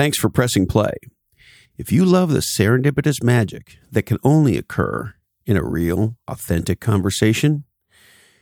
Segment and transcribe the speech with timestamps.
[0.00, 0.94] Thanks for pressing play.
[1.76, 5.12] If you love the serendipitous magic that can only occur
[5.44, 7.64] in a real, authentic conversation,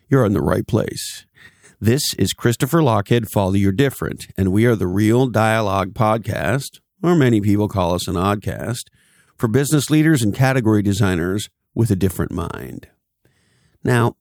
[0.08, 1.26] you're in the right place.
[1.80, 7.16] This is Christopher Lochhead, Follow Your Different, and we are the Real Dialogue Podcast, or
[7.16, 8.84] many people call us an oddcast,
[9.36, 12.86] for business leaders and category designers with a different mind.
[13.82, 14.14] Now,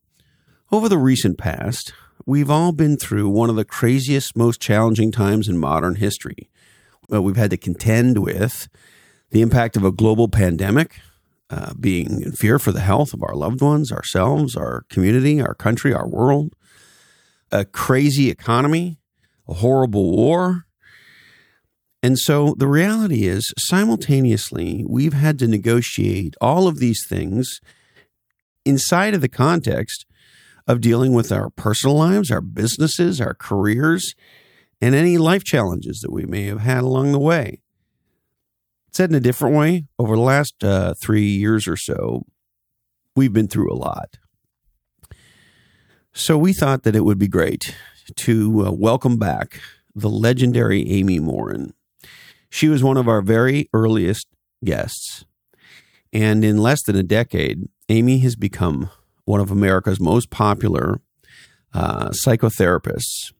[0.71, 1.93] over the recent past,
[2.25, 6.49] we've all been through one of the craziest, most challenging times in modern history.
[7.09, 8.67] Well, we've had to contend with
[9.31, 10.99] the impact of a global pandemic,
[11.49, 15.53] uh, being in fear for the health of our loved ones, ourselves, our community, our
[15.53, 16.53] country, our world,
[17.51, 18.99] a crazy economy,
[19.47, 20.65] a horrible war.
[22.03, 27.61] And so the reality is, simultaneously, we've had to negotiate all of these things
[28.65, 30.05] inside of the context
[30.67, 34.13] of dealing with our personal lives, our businesses, our careers,
[34.81, 37.61] and any life challenges that we may have had along the way.
[38.91, 42.23] Said in a different way, over the last uh, three years or so,
[43.15, 44.17] we've been through a lot.
[46.13, 47.75] So we thought that it would be great
[48.15, 49.59] to uh, welcome back
[49.93, 51.73] the legendary Amy Morin.
[52.49, 54.27] She was one of our very earliest
[54.63, 55.25] guests.
[56.13, 58.89] And in less than a decade, Amy has become
[59.25, 61.01] one of America's most popular
[61.73, 63.33] uh, psychotherapists.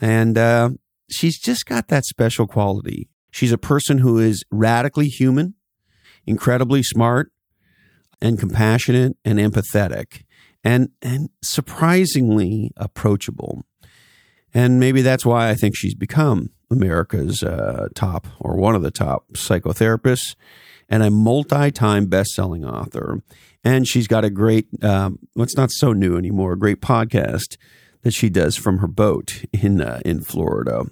[0.00, 0.70] And uh,
[1.10, 3.08] she's just got that special quality.
[3.30, 5.54] She's a person who is radically human,
[6.26, 7.32] incredibly smart,
[8.20, 10.24] and compassionate and empathetic
[10.64, 13.64] and and surprisingly approachable.
[14.52, 18.90] And maybe that's why I think she's become America's uh, top or one of the
[18.90, 20.34] top psychotherapists
[20.88, 23.22] and a multi-time best-selling author.
[23.62, 27.56] And she's got a great, um, what's not so new anymore, a great podcast
[28.02, 30.86] that she does from her boat in uh, in Florida.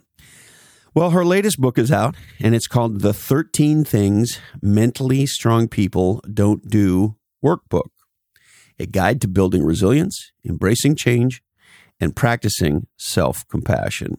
[0.94, 6.22] Well, her latest book is out, and it's called "The 13 Things Mentally Strong People
[6.32, 7.90] Don't Do" Workbook
[8.78, 11.42] a guide to building resilience, embracing change,
[12.00, 14.18] and practicing self compassion.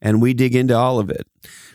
[0.00, 1.26] And we dig into all of it.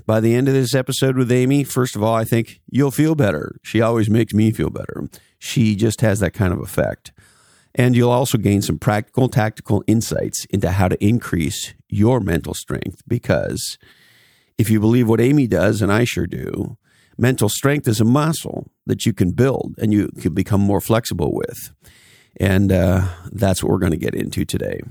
[0.06, 3.16] By the end of this episode with Amy, first of all, I think you'll feel
[3.16, 3.56] better.
[3.63, 5.09] She always makes me feel better.
[5.40, 7.12] She just has that kind of effect.
[7.75, 13.02] And you'll also gain some practical, tactical insights into how to increase your mental strength
[13.07, 13.78] because
[14.57, 16.78] if you believe what Amy does, and I sure do,
[17.18, 21.34] mental strength is a muscle that you can build and you can become more flexible
[21.34, 21.72] with.
[22.40, 24.81] And uh, that's what we're going to get into today.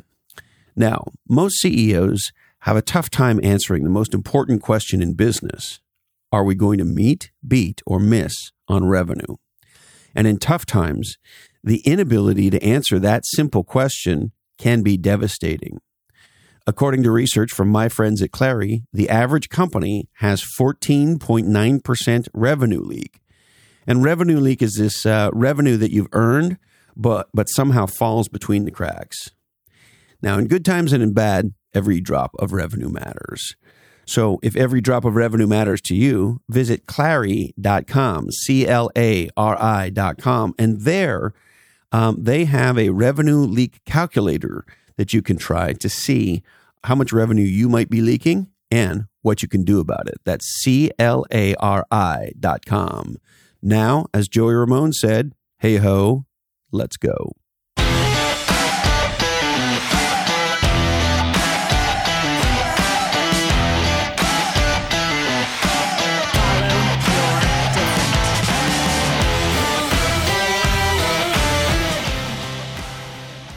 [0.75, 5.81] Now, most CEOs have a tough time answering the most important question in business
[6.33, 9.37] Are we going to meet, beat, or miss on revenue?
[10.15, 11.17] And in tough times,
[11.63, 15.81] the inability to answer that simple question can be devastating.
[16.67, 23.21] According to research from my friends at Clari, the average company has 14.9% revenue leak.
[23.87, 26.59] And revenue leak is this uh, revenue that you've earned
[26.99, 29.31] but but somehow falls between the cracks.
[30.21, 33.55] Now, in good times and in bad, every drop of revenue matters.
[34.09, 39.57] So if every drop of revenue matters to you, visit clari.com, C L A R
[39.61, 41.35] I.com, and there
[41.93, 44.65] um, they have a revenue leak calculator
[44.97, 46.43] that you can try to see
[46.85, 50.21] how much revenue you might be leaking and what you can do about it.
[50.25, 53.17] That's C L A R I.com.
[53.61, 56.25] Now, as Joey Ramone said, hey ho,
[56.71, 57.33] Let's go.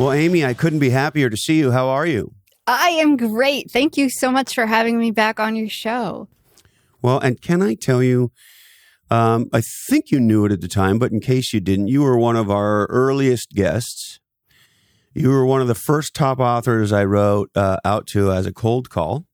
[0.02, 1.70] Well, Amy, I couldn't be happier to see you.
[1.70, 2.34] How are you?
[2.66, 3.70] I am great.
[3.70, 6.28] Thank you so much for having me back on your show.
[7.04, 8.32] Well, and can I tell you,
[9.12, 12.02] um, I think you knew it at the time, but in case you didn't, you
[12.02, 14.20] were one of our earliest guests.
[15.14, 18.52] You were one of the first top authors I wrote uh, out to as a
[18.52, 19.28] cold call,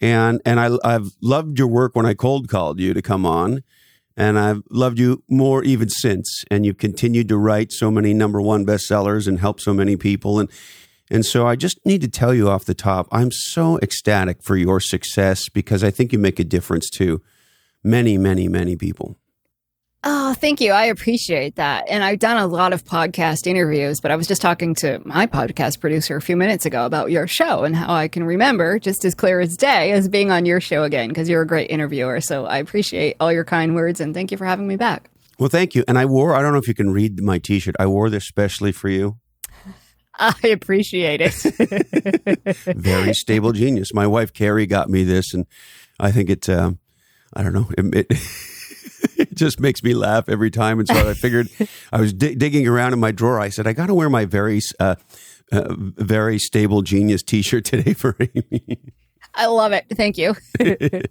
[0.00, 3.64] and and I, I've loved your work when I cold called you to come on,
[4.16, 6.44] and I've loved you more even since.
[6.50, 10.38] And you've continued to write so many number one bestsellers and help so many people,
[10.40, 10.50] and
[11.10, 14.56] and so I just need to tell you off the top, I'm so ecstatic for
[14.56, 17.20] your success because I think you make a difference to
[17.84, 19.18] many, many, many people.
[20.04, 20.72] Oh, thank you.
[20.72, 21.84] I appreciate that.
[21.88, 25.28] And I've done a lot of podcast interviews, but I was just talking to my
[25.28, 29.04] podcast producer a few minutes ago about your show and how I can remember just
[29.04, 32.20] as clear as day as being on your show again because you're a great interviewer.
[32.20, 35.08] So I appreciate all your kind words and thank you for having me back.
[35.38, 35.84] Well, thank you.
[35.86, 38.10] And I wore, I don't know if you can read my t shirt, I wore
[38.10, 39.18] this specially for you.
[40.18, 42.56] I appreciate it.
[42.76, 43.94] Very stable genius.
[43.94, 45.46] My wife Carrie got me this, and
[45.98, 46.48] I think it.
[46.48, 46.72] Uh,
[47.34, 47.70] I don't know.
[47.78, 48.18] It, it,
[49.32, 51.48] it, just makes me laugh every time, and so I figured
[51.92, 53.40] I was di- digging around in my drawer.
[53.40, 54.96] I said I got to wear my very, uh,
[55.50, 58.78] uh, very stable genius T-shirt today for Amy.
[59.34, 59.86] I love it.
[59.90, 60.34] Thank you.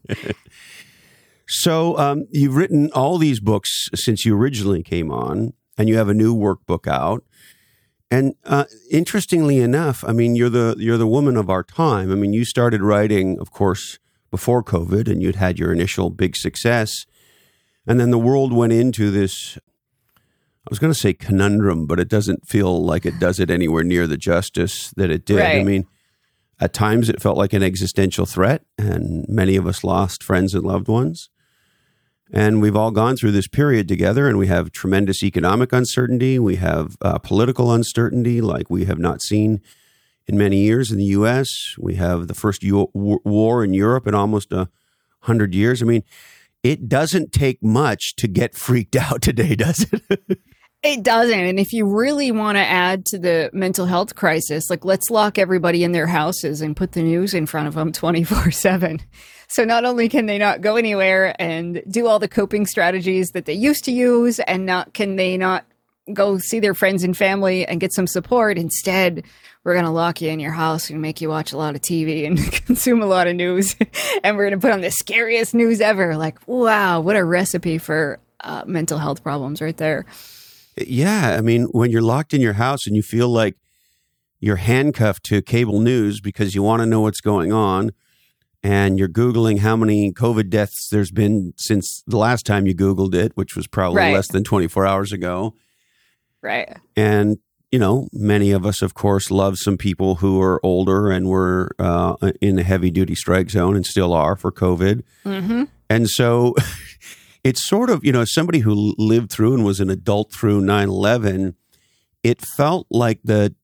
[1.47, 6.09] so um, you've written all these books since you originally came on, and you have
[6.09, 7.23] a new workbook out.
[8.11, 12.11] And uh, interestingly enough, I mean, you're the you're the woman of our time.
[12.11, 16.35] I mean, you started writing, of course, before COVID, and you'd had your initial big
[16.35, 17.05] success,
[17.87, 19.57] and then the world went into this.
[20.17, 23.83] I was going to say conundrum, but it doesn't feel like it does it anywhere
[23.83, 25.39] near the justice that it did.
[25.39, 25.59] Right.
[25.59, 25.87] I mean,
[26.59, 30.63] at times it felt like an existential threat, and many of us lost friends and
[30.63, 31.29] loved ones.
[32.31, 36.37] And we've all gone through this period together, and we have tremendous economic uncertainty.
[36.39, 39.61] We have uh, political uncertainty like we have not seen
[40.27, 41.75] in many years in the U.S.
[41.77, 44.69] We have the first U- war in Europe in almost a
[45.21, 45.81] hundred years.
[45.81, 46.03] I mean,
[46.63, 50.39] it doesn't take much to get freaked out today, does it?
[50.83, 51.39] It doesn't.
[51.39, 55.37] And if you really want to add to the mental health crisis, like let's lock
[55.37, 58.99] everybody in their houses and put the news in front of them 24 7.
[59.47, 63.45] So not only can they not go anywhere and do all the coping strategies that
[63.45, 65.65] they used to use, and not can they not
[66.13, 68.57] go see their friends and family and get some support.
[68.57, 69.23] Instead,
[69.63, 71.81] we're going to lock you in your house and make you watch a lot of
[71.81, 73.75] TV and consume a lot of news.
[74.23, 76.15] and we're going to put on the scariest news ever.
[76.17, 80.05] Like, wow, what a recipe for uh, mental health problems right there.
[80.77, 81.35] Yeah.
[81.37, 83.55] I mean, when you're locked in your house and you feel like
[84.39, 87.91] you're handcuffed to cable news because you want to know what's going on,
[88.63, 93.15] and you're Googling how many COVID deaths there's been since the last time you Googled
[93.15, 94.13] it, which was probably Right.
[94.13, 95.55] less than 24 hours ago.
[96.41, 96.77] Right.
[96.95, 97.37] And,
[97.71, 101.71] you know, many of us, of course, love some people who are older and were
[101.79, 105.03] uh, in the heavy duty strike zone and still are for COVID.
[105.25, 105.63] Mm-hmm.
[105.89, 106.55] And so
[107.43, 110.87] it's sort of, you know, somebody who lived through and was an adult through 9
[110.87, 111.55] 11,
[112.23, 113.55] it felt like the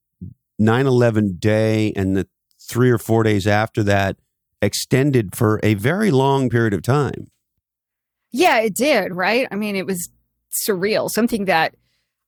[0.60, 2.28] 9 11 day and the
[2.70, 4.18] three or four days after that
[4.62, 7.28] extended for a very long period of time.
[8.32, 9.48] Yeah, it did, right?
[9.52, 10.10] I mean, it was
[10.68, 11.10] surreal.
[11.10, 11.76] Something that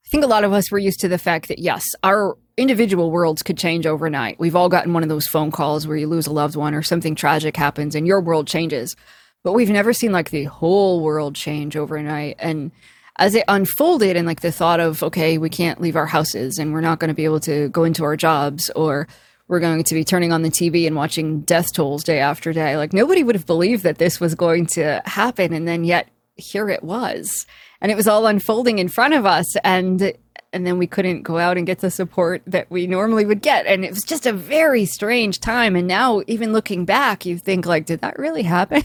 [0.09, 3.11] I think a lot of us were used to the fact that, yes, our individual
[3.11, 4.39] worlds could change overnight.
[4.39, 6.81] We've all gotten one of those phone calls where you lose a loved one or
[6.81, 8.95] something tragic happens and your world changes.
[9.43, 12.37] But we've never seen like the whole world change overnight.
[12.39, 12.71] And
[13.17, 16.73] as it unfolded and like the thought of, okay, we can't leave our houses and
[16.73, 19.07] we're not going to be able to go into our jobs or
[19.47, 22.77] we're going to be turning on the TV and watching death tolls day after day.
[22.77, 25.53] Like nobody would have believed that this was going to happen.
[25.53, 27.45] And then yet here it was.
[27.81, 29.55] And it was all unfolding in front of us.
[29.57, 30.13] And
[30.51, 33.67] and then we couldn't go out and get the support that we normally would get.
[33.67, 35.75] And it was just a very strange time.
[35.75, 38.83] And now even looking back, you think like, did that really happen?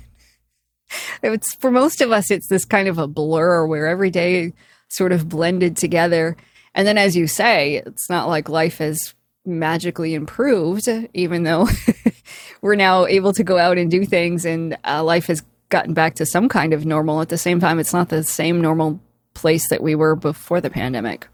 [1.22, 4.52] it's for most of us, it's this kind of a blur where every day
[4.88, 6.36] sort of blended together.
[6.74, 9.14] And then as you say, it's not like life has
[9.46, 11.68] magically improved, even though
[12.60, 15.42] we're now able to go out and do things and uh, life has
[15.74, 17.20] gotten back to some kind of normal.
[17.20, 19.00] At the same time, it's not the same normal
[19.34, 21.26] place that we were before the pandemic.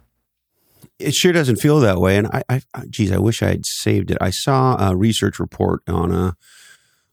[0.99, 2.17] It sure doesn't feel that way.
[2.17, 4.17] And I, I geez, I wish I had saved it.
[4.19, 6.37] I saw a research report on a,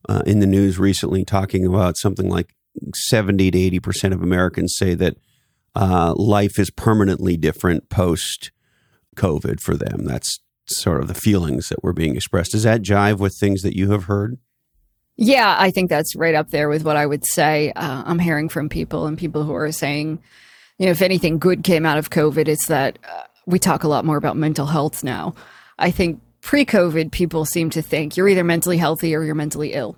[0.07, 2.56] uh, in the news recently talking about something like
[2.95, 5.17] 70 to 80% of Americans say that
[5.75, 8.51] uh, life is permanently different post
[9.17, 10.05] COVID for them.
[10.05, 12.53] That's sort of the feelings that were being expressed.
[12.53, 14.38] Does that jive with things that you have heard?
[15.17, 17.71] Yeah, I think that's right up there with what I would say.
[17.75, 20.19] Uh, I'm hearing from people and people who are saying,
[20.77, 23.88] you know, if anything good came out of COVID, it's that uh, we talk a
[23.88, 25.33] lot more about mental health now.
[25.79, 29.74] I think pre COVID, people seem to think you're either mentally healthy or you're mentally
[29.74, 29.97] ill.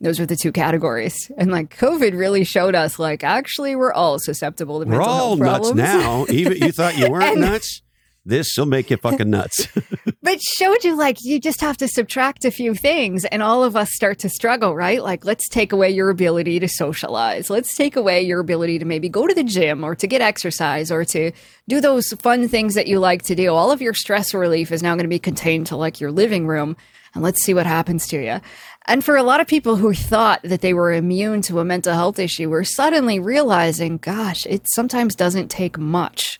[0.00, 1.30] Those are the two categories.
[1.36, 5.36] And like COVID really showed us, like, actually, we're all susceptible to We're mental all
[5.36, 6.26] health nuts now.
[6.28, 7.80] Even you thought you weren't And- nuts.
[8.26, 9.68] This will make you fucking nuts.
[10.22, 13.76] but showed you like you just have to subtract a few things and all of
[13.76, 15.02] us start to struggle right?
[15.02, 17.50] Like let's take away your ability to socialize.
[17.50, 20.90] Let's take away your ability to maybe go to the gym or to get exercise
[20.90, 21.32] or to
[21.68, 23.52] do those fun things that you like to do.
[23.52, 26.46] All of your stress relief is now going to be contained to like your living
[26.46, 26.76] room.
[27.14, 28.40] And let's see what happens to you
[28.86, 31.94] and for a lot of people who thought that they were immune to a mental
[31.94, 36.38] health issue we're suddenly realizing gosh it sometimes doesn't take much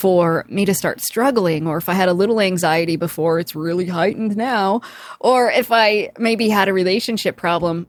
[0.00, 3.86] for me to start struggling, or if I had a little anxiety before, it's really
[3.86, 4.82] heightened now,
[5.20, 7.86] or if I maybe had a relationship problem,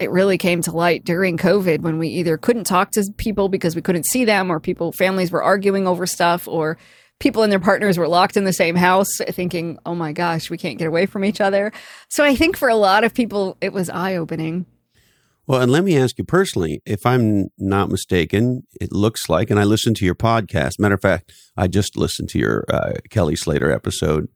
[0.00, 3.76] it really came to light during COVID when we either couldn't talk to people because
[3.76, 6.78] we couldn't see them, or people, families were arguing over stuff, or
[7.20, 10.58] people and their partners were locked in the same house thinking, oh my gosh, we
[10.58, 11.72] can't get away from each other.
[12.08, 14.66] So I think for a lot of people, it was eye opening.
[15.46, 19.60] Well, and let me ask you personally, if I'm not mistaken, it looks like, and
[19.60, 20.78] I listened to your podcast.
[20.78, 24.28] Matter of fact, I just listened to your uh, Kelly Slater episode.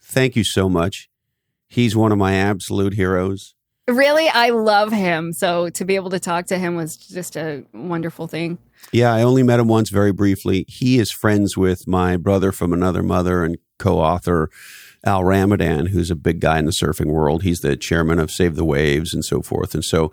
[0.00, 1.08] Thank you so much.
[1.66, 3.54] He's one of my absolute heroes.
[3.88, 5.32] Really, I love him.
[5.32, 8.58] So to be able to talk to him was just a wonderful thing.
[8.92, 10.64] Yeah, I only met him once very briefly.
[10.68, 14.48] He is friends with my brother from another mother and co author
[15.04, 17.42] Al Ramadan, who's a big guy in the surfing world.
[17.42, 19.74] He's the chairman of Save the Waves and so forth.
[19.74, 20.12] And so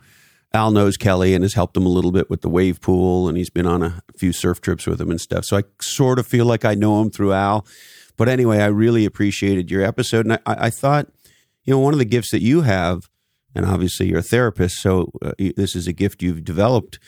[0.54, 3.38] Al knows Kelly and has helped him a little bit with the wave pool, and
[3.38, 5.46] he's been on a few surf trips with him and stuff.
[5.46, 7.66] So I sort of feel like I know him through Al.
[8.16, 10.26] But anyway, I really appreciated your episode.
[10.26, 11.08] And I, I thought,
[11.64, 13.10] you know, one of the gifts that you have,
[13.54, 17.00] and obviously you're a therapist, so uh, this is a gift you've developed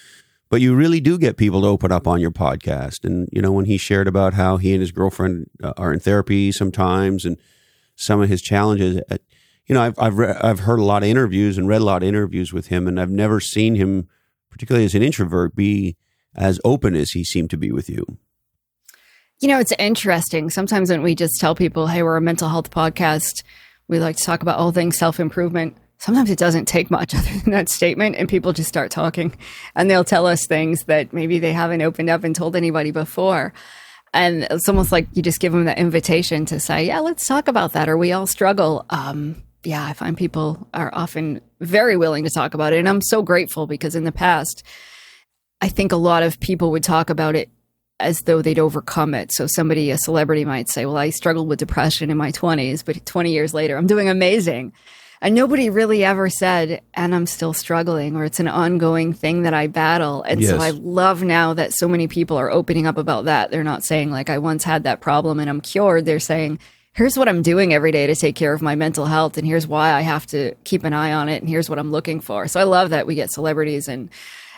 [0.50, 3.06] but you really do get people to open up on your podcast.
[3.06, 6.00] And, you know, when he shared about how he and his girlfriend uh, are in
[6.00, 7.38] therapy sometimes and
[8.00, 9.02] some of his challenges.
[9.12, 9.18] Uh,
[9.68, 12.02] you know, I've I've, re- I've heard a lot of interviews and read a lot
[12.02, 14.08] of interviews with him, and I've never seen him,
[14.50, 15.96] particularly as an introvert, be
[16.36, 18.18] as open as he seemed to be with you.
[19.40, 20.50] You know, it's interesting.
[20.50, 23.44] Sometimes when we just tell people, "Hey, we're a mental health podcast,"
[23.88, 25.78] we like to talk about all things self improvement.
[25.98, 29.36] Sometimes it doesn't take much other than that statement, and people just start talking,
[29.76, 33.54] and they'll tell us things that maybe they haven't opened up and told anybody before.
[34.14, 37.48] And it's almost like you just give them the invitation to say, yeah, let's talk
[37.48, 38.86] about that, or we all struggle.
[38.90, 42.80] Um, yeah, I find people are often very willing to talk about it.
[42.80, 44.64] And I'm so grateful because in the past,
[45.62, 47.50] I think a lot of people would talk about it
[48.00, 49.32] as though they'd overcome it.
[49.34, 53.06] So somebody, a celebrity might say, well, I struggled with depression in my 20s, but
[53.06, 54.74] 20 years later, I'm doing amazing.
[55.22, 59.54] And nobody really ever said, and I'm still struggling, or it's an ongoing thing that
[59.54, 60.24] I battle.
[60.24, 60.50] And yes.
[60.50, 63.52] so I love now that so many people are opening up about that.
[63.52, 66.06] They're not saying, like, I once had that problem and I'm cured.
[66.06, 66.60] They're saying,
[66.94, 69.68] here's what I'm doing every day to take care of my mental health, and here's
[69.68, 72.48] why I have to keep an eye on it, and here's what I'm looking for.
[72.48, 74.10] So I love that we get celebrities and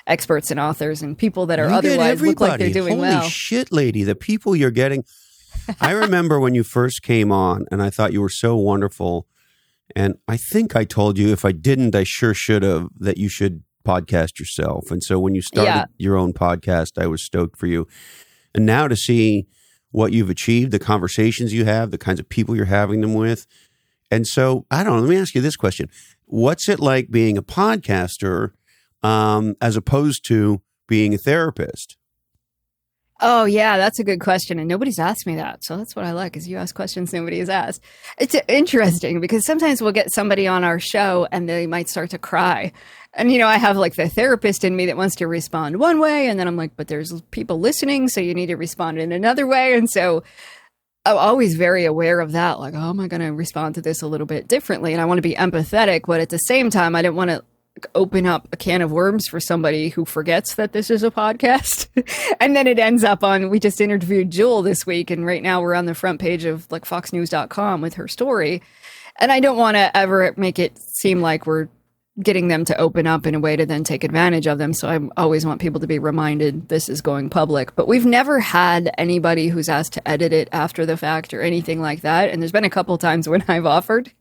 [0.07, 3.21] experts and authors and people that are you otherwise look like they're doing Holy well.
[3.23, 5.03] shit, lady, the people you're getting.
[5.79, 9.27] I remember when you first came on, and I thought you were so wonderful
[9.95, 13.29] and I think I told you, if I didn't, I sure should have, that you
[13.29, 14.91] should podcast yourself.
[14.91, 15.85] And so when you started yeah.
[15.97, 17.87] your own podcast, I was stoked for you.
[18.53, 19.47] And now to see
[19.91, 23.47] what you've achieved, the conversations you have, the kinds of people you're having them with.
[24.09, 25.89] And so I don't know, let me ask you this question.
[26.25, 28.51] What's it like being a podcaster
[29.03, 31.97] um, as opposed to being a therapist?
[33.23, 35.63] Oh yeah, that's a good question, and nobody's asked me that.
[35.63, 37.83] So that's what I like is you ask questions nobody has asked.
[38.17, 42.17] It's interesting because sometimes we'll get somebody on our show and they might start to
[42.17, 42.71] cry,
[43.13, 45.99] and you know I have like the therapist in me that wants to respond one
[45.99, 49.11] way, and then I'm like, but there's people listening, so you need to respond in
[49.11, 50.23] another way, and so
[51.05, 52.59] I'm always very aware of that.
[52.59, 54.93] Like, oh, am I going to respond to this a little bit differently?
[54.93, 57.43] And I want to be empathetic, but at the same time, I didn't want to
[57.95, 61.87] open up a can of worms for somebody who forgets that this is a podcast.
[62.39, 65.61] and then it ends up on, we just interviewed Jewel this week, and right now
[65.61, 68.61] we're on the front page of like foxnews.com with her story.
[69.17, 71.67] And I don't want to ever make it seem like we're
[72.21, 74.73] getting them to open up in a way to then take advantage of them.
[74.73, 77.75] So I always want people to be reminded this is going public.
[77.75, 81.81] But we've never had anybody who's asked to edit it after the fact or anything
[81.81, 82.29] like that.
[82.29, 84.11] And there's been a couple times when I've offered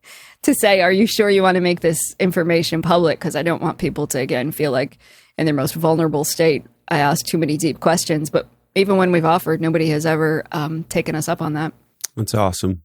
[0.43, 3.19] to say, Are you sure you want to make this information public?
[3.19, 4.99] Because I don't want people to, again, feel like
[5.37, 8.31] in their most vulnerable state, I ask too many deep questions.
[8.31, 11.73] But even when we've offered, nobody has ever um, taken us up on that.
[12.17, 12.83] That's awesome.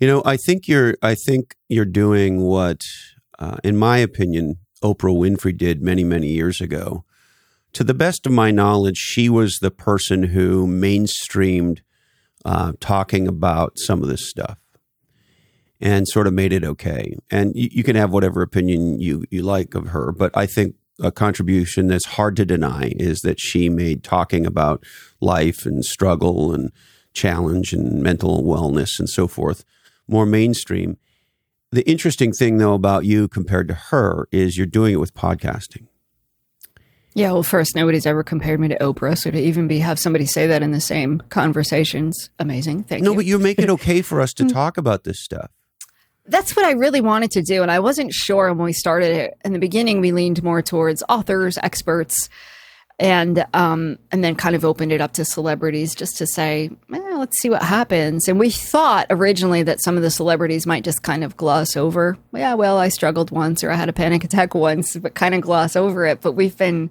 [0.00, 0.96] You know, I think you're.
[1.02, 2.80] I think you're doing what,
[3.38, 7.04] uh, in my opinion, Oprah Winfrey did many, many years ago.
[7.74, 11.80] To the best of my knowledge, she was the person who mainstreamed
[12.44, 14.58] uh, talking about some of this stuff
[15.80, 17.16] and sort of made it okay.
[17.30, 20.76] And you, you, can have whatever opinion you, you like of her, but I think
[21.00, 24.84] a contribution that's hard to deny is that she made talking about
[25.20, 26.70] life and struggle and
[27.12, 29.64] challenge and mental wellness and so forth
[30.06, 30.98] more mainstream.
[31.74, 35.88] The interesting thing, though, about you compared to her is you're doing it with podcasting.
[37.14, 40.24] Yeah, well, first, nobody's ever compared me to Oprah, so to even be have somebody
[40.24, 42.84] say that in the same conversations, amazing.
[42.84, 43.14] Thank no, you.
[43.14, 44.52] No, but you make it okay for us to mm.
[44.52, 45.50] talk about this stuff
[46.26, 47.60] that's what I really wanted to do.
[47.60, 49.34] And I wasn't sure when we started it.
[49.44, 52.30] In the beginning, we leaned more towards authors, experts,
[52.98, 57.16] and um, and then kind of opened it up to celebrities just to say, eh,
[57.16, 58.28] let's see what happens.
[58.28, 62.16] And we thought originally that some of the celebrities might just kind of gloss over,
[62.32, 65.40] yeah, well, I struggled once or I had a panic attack once, but kind of
[65.40, 66.20] gloss over it.
[66.20, 66.90] But we've been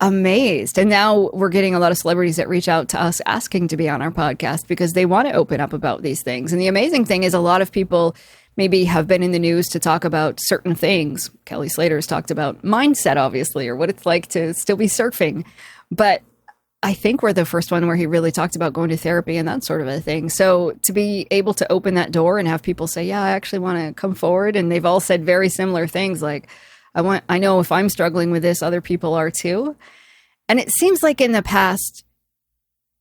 [0.00, 0.78] amazed.
[0.78, 3.76] And now we're getting a lot of celebrities that reach out to us asking to
[3.76, 6.52] be on our podcast because they want to open up about these things.
[6.52, 8.14] And the amazing thing is a lot of people
[8.58, 11.30] maybe have been in the news to talk about certain things.
[11.46, 15.46] Kelly Slater's talked about mindset, obviously, or what it's like to still be surfing.
[15.90, 16.22] But
[16.82, 19.48] I think we're the first one where he really talked about going to therapy and
[19.48, 20.28] that sort of a thing.
[20.28, 23.60] So to be able to open that door and have people say, "Yeah, I actually
[23.60, 26.48] want to come forward," and they've all said very similar things, like,
[26.94, 29.76] "I want, I know if I'm struggling with this, other people are too."
[30.48, 32.04] And it seems like in the past,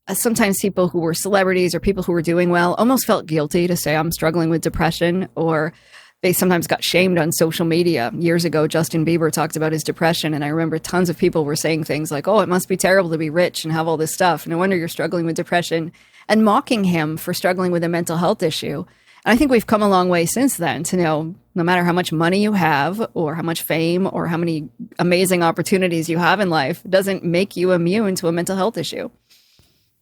[0.07, 3.67] Uh, sometimes people who were celebrities or people who were doing well almost felt guilty
[3.67, 5.73] to say, I'm struggling with depression, or
[6.21, 8.11] they sometimes got shamed on social media.
[8.17, 11.57] Years ago, Justin Bieber talked about his depression, and I remember tons of people were
[11.57, 14.13] saying things like, Oh, it must be terrible to be rich and have all this
[14.13, 14.47] stuff.
[14.47, 15.91] No wonder you're struggling with depression,
[16.29, 18.85] and mocking him for struggling with a mental health issue.
[19.25, 21.91] And I think we've come a long way since then to know no matter how
[21.91, 26.39] much money you have, or how much fame, or how many amazing opportunities you have
[26.39, 29.09] in life, doesn't make you immune to a mental health issue.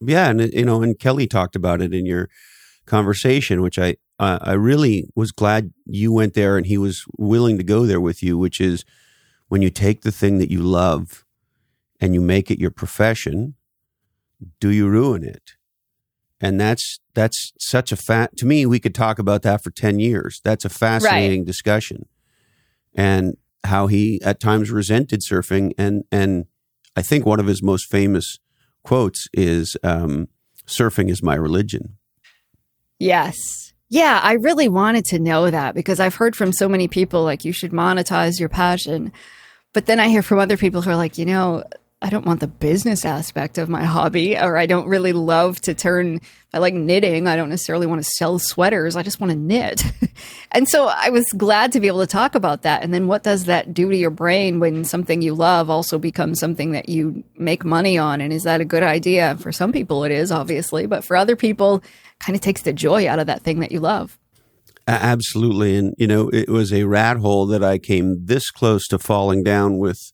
[0.02, 2.30] Yeah, and you know, and Kelly talked about it in your
[2.86, 7.58] conversation, which I uh, I really was glad you went there and he was willing
[7.58, 8.86] to go there with you, which is
[9.48, 11.26] when you take the thing that you love
[12.00, 13.56] and you make it your profession,
[14.60, 15.52] do you ruin it?
[16.42, 18.66] And that's that's such a fat to me.
[18.66, 20.42] We could talk about that for ten years.
[20.44, 21.48] That's a fascinating right.
[21.48, 22.08] discussion,
[22.94, 26.46] and how he at times resented surfing, and and
[26.96, 28.38] I think one of his most famous
[28.86, 30.28] quotes is um,
[30.68, 31.98] surfing is my religion.
[33.00, 33.36] Yes.
[33.90, 37.46] Yeah, I really wanted to know that because I've heard from so many people like
[37.46, 39.12] you should monetize your passion.
[39.74, 41.64] But then I hear from other people who are like, you know,
[42.02, 45.74] I don't want the business aspect of my hobby, or I don't really love to
[45.74, 46.20] turn.
[46.54, 47.26] I like knitting.
[47.26, 48.96] I don't necessarily want to sell sweaters.
[48.96, 49.84] I just want to knit.
[50.52, 52.84] and so I was glad to be able to talk about that.
[52.84, 56.40] And then what does that do to your brain when something you love also becomes
[56.40, 58.20] something that you make money on?
[58.22, 59.38] And is that a good idea?
[59.38, 60.86] For some people, it is, obviously.
[60.86, 61.82] But for other people,
[62.20, 64.20] kind of takes the joy out of that thing that you love.
[64.88, 65.78] Absolutely.
[65.78, 69.44] And, you know, it was a rat hole that I came this close to falling
[69.44, 70.12] down with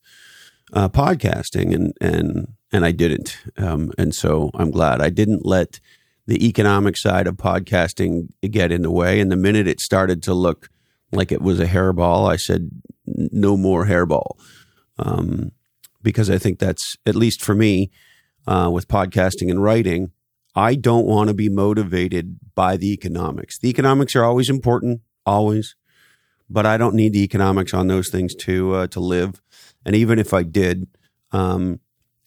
[0.74, 3.38] uh, podcasting, and and and I didn't.
[3.58, 5.79] Um, and so I'm glad I didn't let
[6.27, 9.20] the economic side of podcasting get in the way.
[9.20, 10.70] And the minute it started to look
[11.12, 12.70] like it was a hairball, I said,
[13.05, 14.38] "No more hairball,"
[14.98, 15.51] um,
[16.01, 17.92] because I think that's at least for me
[18.48, 20.12] uh, with podcasting and writing.
[20.53, 23.57] I don't want to be motivated by the economics.
[23.57, 25.75] The economics are always important, always,
[26.50, 29.41] but I don't need the economics on those things to uh, to live.
[29.85, 30.87] And even if I did,
[31.31, 31.79] um,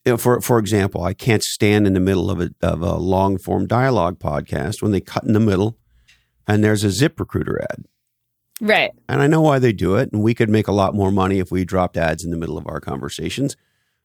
[0.05, 2.97] you know, for for example, I can't stand in the middle of a of a
[2.97, 5.79] long form dialogue podcast when they cut in the middle,
[6.47, 7.85] and there's a zip recruiter ad.
[8.61, 8.93] Right.
[9.09, 11.39] And I know why they do it, and we could make a lot more money
[11.39, 13.57] if we dropped ads in the middle of our conversations.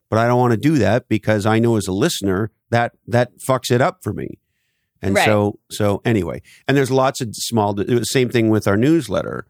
[0.10, 3.38] But I don't want to do that because I know as a listener that that
[3.40, 4.40] fucks it up for me.
[5.02, 5.26] And right.
[5.26, 7.76] so so anyway, and there's lots of small.
[8.04, 9.46] Same thing with our newsletter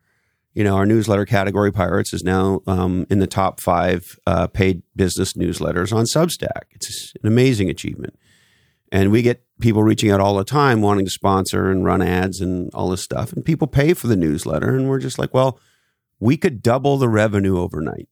[0.60, 4.84] you know, our newsletter category Pirates is now um, in the top five uh, paid
[4.93, 6.63] business newsletters on Substack.
[6.72, 8.19] It's an amazing achievement.
[8.91, 12.41] And we get people reaching out all the time wanting to sponsor and run ads
[12.41, 13.32] and all this stuff.
[13.32, 14.76] And people pay for the newsletter.
[14.76, 15.62] And we're just like, well,
[16.19, 18.10] we could double the revenue overnight.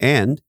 [0.00, 0.42] And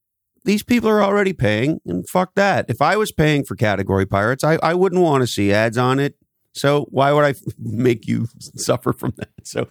[0.44, 1.82] these people are already paying.
[1.86, 2.66] And fuck that.
[2.68, 6.00] If I was paying for Category Pirates, I, I wouldn't want to see ads on
[6.00, 6.16] it.
[6.52, 9.30] So why would I make you suffer from that?
[9.44, 9.68] So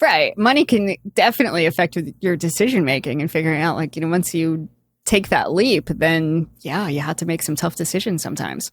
[0.00, 0.36] Right.
[0.36, 4.68] Money can definitely affect your decision making and figuring out, like, you know, once you
[5.04, 8.70] take that leap, then yeah, you have to make some tough decisions sometimes.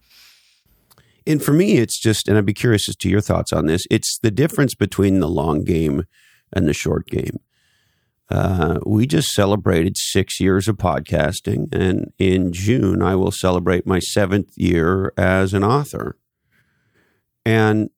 [1.26, 3.86] And for me, it's just, and I'd be curious as to your thoughts on this.
[3.90, 6.04] It's the difference between the long game
[6.52, 7.40] and the short game.
[8.30, 14.00] Uh, we just celebrated six years of podcasting, and in June, I will celebrate my
[14.00, 16.18] seventh year as an author.
[17.46, 17.90] And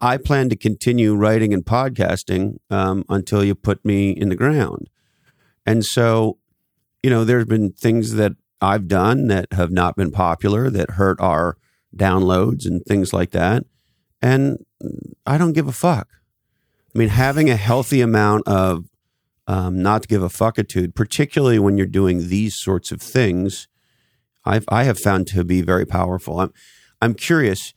[0.00, 4.88] I plan to continue writing and podcasting um, until you put me in the ground.
[5.66, 6.38] And so,
[7.02, 11.20] you know, there's been things that I've done that have not been popular that hurt
[11.20, 11.56] our
[11.96, 13.64] downloads and things like that.
[14.20, 14.64] And
[15.26, 16.08] I don't give a fuck.
[16.94, 18.86] I mean, having a healthy amount of
[19.48, 23.66] um, not to give a fuckitude, particularly when you're doing these sorts of things,
[24.44, 26.38] I've, I have found to be very powerful.
[26.38, 26.52] I'm,
[27.00, 27.74] I'm curious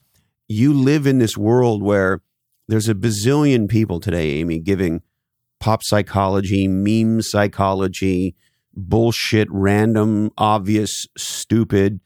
[0.47, 2.21] you live in this world where
[2.67, 5.01] there's a bazillion people today, Amy, giving
[5.59, 8.35] pop psychology, meme psychology,
[8.73, 11.99] bullshit, random, obvious, stupid,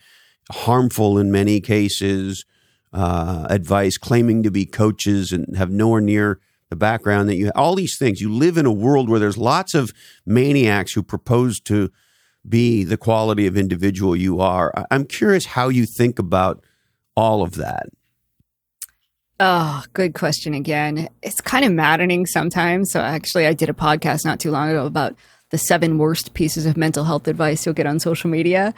[0.52, 2.46] harmful in many cases
[2.94, 7.56] uh, advice, claiming to be coaches and have nowhere near the background that you have.
[7.56, 8.22] All these things.
[8.22, 9.92] You live in a world where there's lots of
[10.26, 11.92] maniacs who propose to
[12.48, 14.74] be the quality of individual you are.
[14.90, 16.64] I'm curious how you think about
[17.16, 17.88] all of that.
[19.42, 21.08] Oh, good question again.
[21.22, 22.92] It's kind of maddening sometimes.
[22.92, 25.16] So actually, I did a podcast not too long ago about
[25.52, 28.74] the seven worst pieces of mental health advice you'll get on social media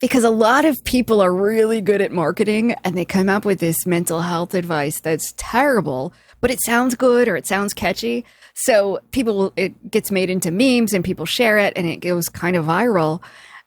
[0.00, 3.60] because a lot of people are really good at marketing and they come up with
[3.60, 8.24] this mental health advice that's terrible, but it sounds good or it sounds catchy.
[8.54, 12.56] So people, it gets made into memes and people share it and it goes kind
[12.56, 13.22] of viral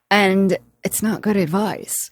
[0.10, 2.10] and it's not good advice.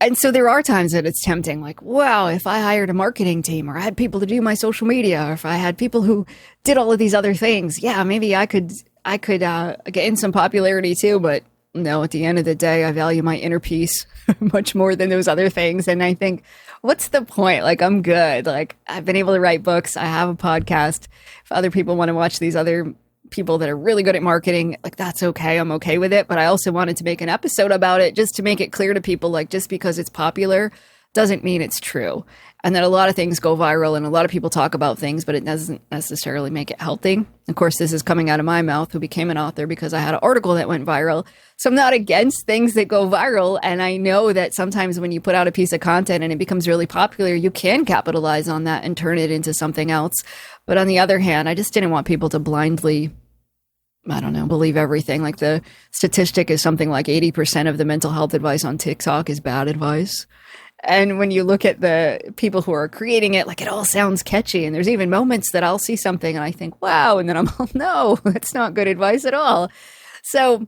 [0.00, 3.42] And so there are times that it's tempting, like, wow, if I hired a marketing
[3.42, 6.02] team or I had people to do my social media or if I had people
[6.02, 6.24] who
[6.62, 8.70] did all of these other things, yeah, maybe I could,
[9.04, 11.18] I could, uh, gain some popularity too.
[11.18, 11.42] But
[11.74, 14.06] no, at the end of the day, I value my inner peace
[14.40, 15.88] much more than those other things.
[15.88, 16.44] And I think,
[16.80, 17.64] what's the point?
[17.64, 18.46] Like, I'm good.
[18.46, 19.96] Like, I've been able to write books.
[19.96, 21.08] I have a podcast.
[21.44, 22.94] If other people want to watch these other
[23.30, 25.58] people that are really good at marketing, like that's okay.
[25.58, 26.28] I'm okay with it.
[26.28, 28.94] But I also wanted to make an episode about it just to make it clear
[28.94, 30.72] to people like just because it's popular
[31.14, 32.24] doesn't mean it's true.
[32.64, 34.98] And that a lot of things go viral and a lot of people talk about
[34.98, 37.24] things, but it doesn't necessarily make it healthy.
[37.48, 40.00] Of course, this is coming out of my mouth, who became an author because I
[40.00, 41.24] had an article that went viral.
[41.56, 43.60] So I'm not against things that go viral.
[43.62, 46.38] And I know that sometimes when you put out a piece of content and it
[46.38, 50.14] becomes really popular, you can capitalize on that and turn it into something else.
[50.66, 53.12] But on the other hand, I just didn't want people to blindly
[54.10, 55.22] I don't know, believe everything.
[55.22, 59.40] Like the statistic is something like 80% of the mental health advice on TikTok is
[59.40, 60.26] bad advice.
[60.84, 64.22] And when you look at the people who are creating it, like it all sounds
[64.22, 64.64] catchy.
[64.64, 67.18] And there's even moments that I'll see something and I think, wow.
[67.18, 69.70] And then I'm, oh, no, that's not good advice at all.
[70.22, 70.66] So,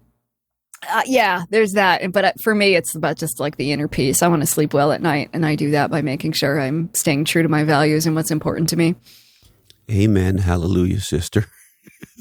[0.88, 2.12] uh, yeah, there's that.
[2.12, 4.22] But uh, for me, it's about just like the inner peace.
[4.22, 5.30] I want to sleep well at night.
[5.32, 8.30] And I do that by making sure I'm staying true to my values and what's
[8.30, 8.96] important to me.
[9.90, 10.38] Amen.
[10.38, 11.46] Hallelujah, sister.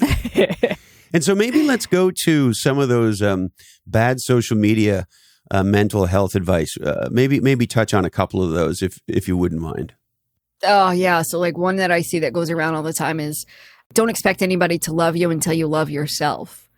[1.12, 3.50] and so maybe let's go to some of those um,
[3.86, 5.06] bad social media
[5.50, 6.76] uh, mental health advice.
[6.76, 9.94] Uh, maybe maybe touch on a couple of those if if you wouldn't mind.
[10.62, 13.46] Oh yeah, so like one that I see that goes around all the time is
[13.94, 16.68] don't expect anybody to love you until you love yourself.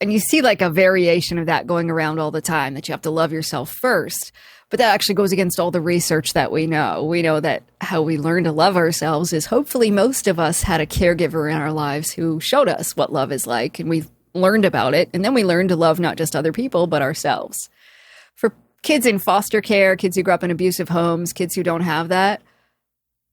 [0.00, 2.92] And you see like a variation of that going around all the time that you
[2.92, 4.30] have to love yourself first.
[4.68, 7.04] But that actually goes against all the research that we know.
[7.04, 10.80] We know that how we learn to love ourselves is hopefully most of us had
[10.80, 14.64] a caregiver in our lives who showed us what love is like and we learned
[14.64, 15.08] about it.
[15.14, 17.70] And then we learned to love not just other people, but ourselves.
[18.36, 21.80] For kids in foster care, kids who grew up in abusive homes, kids who don't
[21.80, 22.40] have that,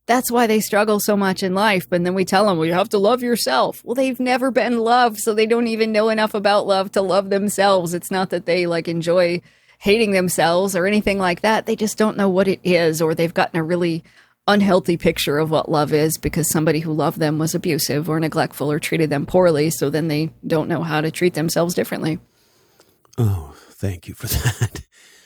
[0.05, 1.89] that's why they struggle so much in life.
[1.89, 3.81] But then we tell them, well, you have to love yourself.
[3.85, 7.29] Well, they've never been loved, so they don't even know enough about love to love
[7.29, 7.93] themselves.
[7.93, 9.41] It's not that they like enjoy
[9.79, 11.65] hating themselves or anything like that.
[11.65, 14.03] They just don't know what it is, or they've gotten a really
[14.47, 18.69] unhealthy picture of what love is because somebody who loved them was abusive or neglectful
[18.69, 19.69] or treated them poorly.
[19.69, 22.19] So then they don't know how to treat themselves differently.
[23.17, 24.27] Oh, thank you for
[24.59, 24.81] that.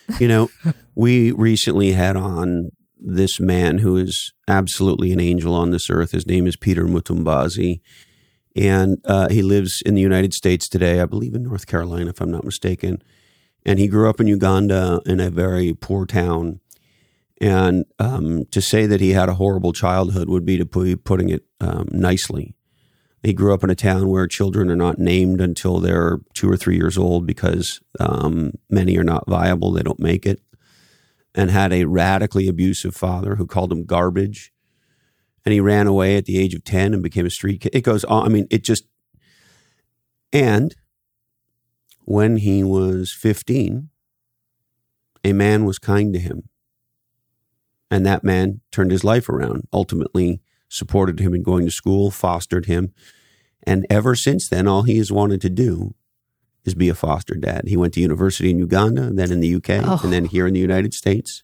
[0.20, 0.50] you know,
[0.96, 6.12] we recently had on this man who is absolutely an angel on this earth.
[6.12, 7.82] His name is Peter Mutabazi.
[8.56, 12.22] And uh, he lives in the United States today, I believe in North Carolina, if
[12.22, 13.04] I'm not mistaken
[13.68, 16.62] and he grew up in Uganda in a very poor town.
[17.40, 21.30] And um, to say that he had a horrible childhood would be to put, putting
[21.30, 22.56] it um, nicely.
[23.24, 26.56] He grew up in a town where children are not named until they're two or
[26.56, 30.42] three years old because um, many are not viable; they don't make it.
[31.36, 34.52] And had a radically abusive father who called him garbage.
[35.46, 37.74] And he ran away at the age of ten and became a street kid.
[37.74, 38.26] It goes on.
[38.26, 38.86] I mean, it just
[40.34, 40.76] and
[42.06, 43.90] when he was 15,
[45.24, 46.50] a man was kind to him.
[47.90, 52.66] And that man turned his life around, ultimately supported him in going to school, fostered
[52.66, 52.94] him.
[53.64, 55.94] And ever since then, all he has wanted to do
[56.66, 57.64] is be a foster dad.
[57.68, 60.00] He went to university in Uganda, then in the UK, oh.
[60.04, 61.44] and then here in the United States.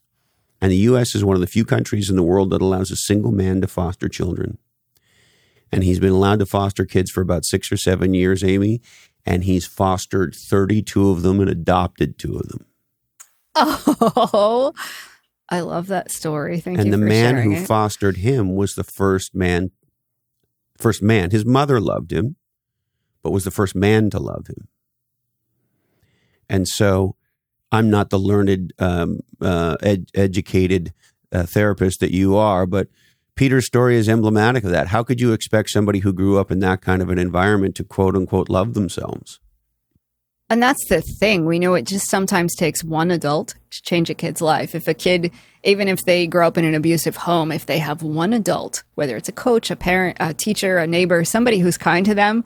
[0.61, 2.95] And the US is one of the few countries in the world that allows a
[2.95, 4.57] single man to foster children.
[5.71, 8.81] And he's been allowed to foster kids for about six or seven years, Amy
[9.25, 12.65] and he's fostered 32 of them and adopted two of them.
[14.15, 14.73] Oh,
[15.53, 16.59] I love that story.
[16.59, 16.93] Thank and you.
[16.95, 17.67] And the man who it.
[17.67, 19.69] fostered him was the first man,
[20.79, 21.29] first man.
[21.29, 22.37] His mother loved him,
[23.21, 24.67] but was the first man to love him.
[26.49, 27.17] And so
[27.71, 30.91] I'm not the learned, um, uh, ed- educated
[31.31, 32.87] uh, therapist that you are, but
[33.35, 34.87] Peter's story is emblematic of that.
[34.87, 37.83] How could you expect somebody who grew up in that kind of an environment to
[37.83, 39.39] quote unquote love themselves?
[40.53, 41.47] And that's the thing.
[41.47, 44.75] We know it just sometimes takes one adult to change a kid's life.
[44.75, 45.31] If a kid,
[45.63, 49.17] even if they grow up in an abusive home, if they have one adult, whether
[49.17, 52.45] it's a coach, a parent, a teacher, a neighbor, somebody who's kind to them,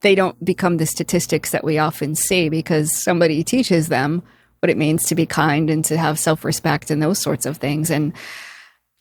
[0.00, 4.24] they don't become the statistics that we often see because somebody teaches them
[4.58, 7.58] what it means to be kind and to have self respect and those sorts of
[7.58, 7.92] things.
[7.92, 8.12] And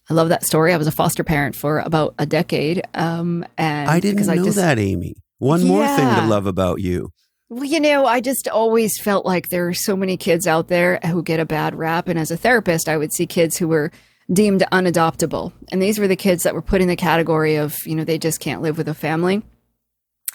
[0.07, 0.71] I love that story.
[0.71, 2.83] I was a foster parent for about a decade.
[2.93, 5.15] Um, and I didn't know just, that, Amy.
[5.39, 7.09] One more thing to love about you.
[7.47, 10.99] Well, you know, I just always felt like there are so many kids out there
[11.05, 12.07] who get a bad rap.
[12.07, 13.91] And as a therapist, I would see kids who were
[14.33, 15.53] deemed unadoptable.
[15.71, 18.17] And these were the kids that were put in the category of, you know, they
[18.17, 19.43] just can't live with a family.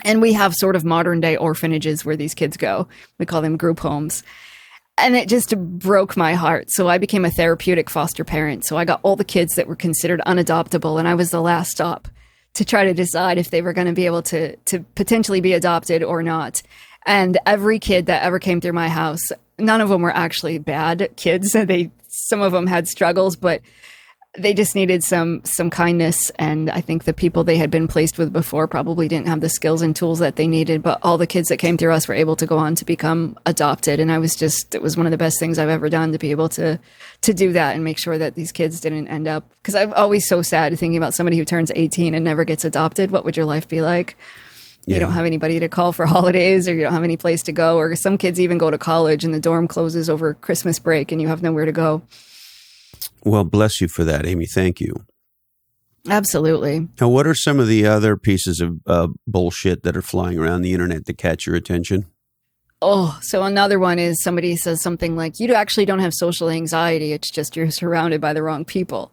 [0.05, 2.87] And we have sort of modern day orphanages where these kids go.
[3.19, 4.23] We call them group homes.
[4.97, 6.71] And it just broke my heart.
[6.71, 8.65] So I became a therapeutic foster parent.
[8.65, 11.71] So I got all the kids that were considered unadoptable, and I was the last
[11.71, 12.07] stop
[12.55, 15.53] to try to decide if they were going to be able to to potentially be
[15.53, 16.63] adopted or not.
[17.07, 19.23] And every kid that ever came through my house,
[19.59, 21.55] none of them were actually bad kids.
[21.67, 23.63] They some of them had struggles, but
[24.39, 26.31] they just needed some some kindness.
[26.37, 29.49] And i think the people they had been placed with before probably didn't have the
[29.49, 32.15] skills and tools that they needed but all the kids that came through us were
[32.15, 33.99] able to go on to become adopted.
[33.99, 36.19] And i was just it was one of the best things i've ever done to
[36.19, 36.79] be able to
[37.23, 40.29] to do that and make sure that these kids didn't end up because i'm always
[40.29, 43.11] so sad thinking about somebody who turns 18 and never gets adopted.
[43.11, 44.17] What would your life be like
[44.87, 45.01] you Yeah.
[45.01, 47.77] don't have anybody to call for holidays or you don't have any place to go
[47.79, 51.21] or some kids even go to college and the dorm closes over christmas break and
[51.21, 52.03] you have nowhere to go
[53.25, 54.47] Well, bless you for that, Amy.
[54.47, 54.95] Thank you.
[56.09, 60.39] absolutely Now, what are some of the other pieces of uh, bullshit that are flying
[60.39, 62.07] around the internet that catch your attention?
[62.83, 67.13] Oh, so another one is somebody says something like, You actually don't have social anxiety.
[67.13, 69.13] It's just you're surrounded by the wrong people.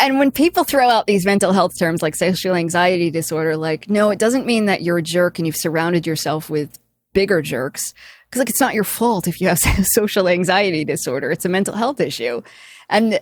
[0.00, 4.10] And when people throw out these mental health terms like social anxiety disorder, like, no,
[4.10, 6.78] it doesn't mean that you're a jerk and you've surrounded yourself with
[7.12, 7.94] bigger jerks.
[8.26, 11.30] Because, like, it's not your fault if you have social anxiety disorder.
[11.30, 12.42] It's a mental health issue.
[12.88, 13.20] And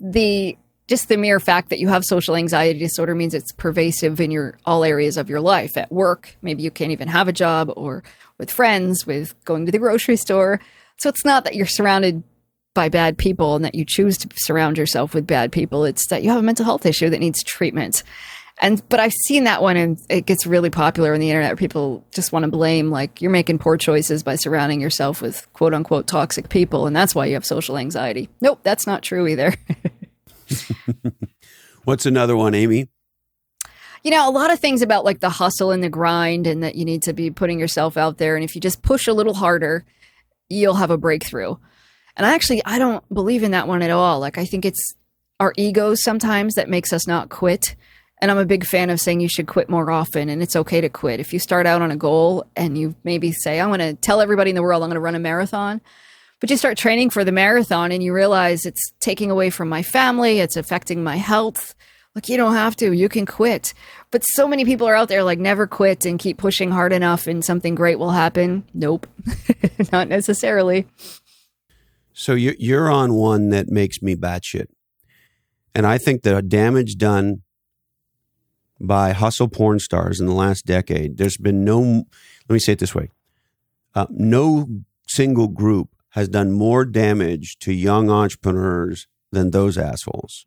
[0.00, 4.30] the just the mere fact that you have social anxiety disorder means it's pervasive in
[4.30, 7.70] your all areas of your life at work maybe you can't even have a job
[7.76, 8.02] or
[8.38, 10.60] with friends with going to the grocery store
[10.98, 12.22] so it's not that you're surrounded
[12.74, 16.22] by bad people and that you choose to surround yourself with bad people it's that
[16.22, 18.02] you have a mental health issue that needs treatment
[18.58, 21.56] and but i've seen that one and it gets really popular on the internet where
[21.56, 25.72] people just want to blame like you're making poor choices by surrounding yourself with quote
[25.72, 29.54] unquote toxic people and that's why you have social anxiety nope that's not true either
[31.84, 32.88] What's another one, Amy?
[34.02, 36.74] you know, a lot of things about like the hustle and the grind and that
[36.74, 38.36] you need to be putting yourself out there.
[38.36, 39.86] And if you just push a little harder,
[40.50, 41.56] you'll have a breakthrough.
[42.16, 44.20] And I actually, I don't believe in that one at all.
[44.20, 44.94] Like, I think it's
[45.40, 47.74] our egos sometimes that makes us not quit.
[48.20, 50.80] And I'm a big fan of saying you should quit more often and it's okay
[50.80, 51.20] to quit.
[51.20, 54.20] If you start out on a goal and you maybe say, I want to tell
[54.20, 55.80] everybody in the world I'm going to run a marathon,
[56.40, 59.82] but you start training for the marathon and you realize it's taking away from my
[59.82, 61.74] family, it's affecting my health.
[62.14, 63.74] Like, you don't have to, you can quit.
[64.12, 67.26] But so many people are out there like, never quit and keep pushing hard enough
[67.26, 68.62] and something great will happen.
[68.72, 69.08] Nope,
[69.92, 70.86] not necessarily.
[72.14, 74.66] So you're, you're on one that makes me batshit.
[75.74, 77.42] And I think the damage done
[78.80, 82.04] by hustle porn stars in the last decade, there's been no,
[82.48, 83.08] let me say it this way
[83.94, 84.66] uh, no
[85.06, 90.46] single group has done more damage to young entrepreneurs than those assholes.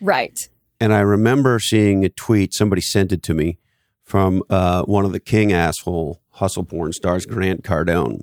[0.00, 0.36] Right.
[0.80, 3.58] And I remember seeing a tweet, somebody sent it to me
[4.04, 8.22] from uh, one of the king asshole hustle porn stars, Grant Cardone.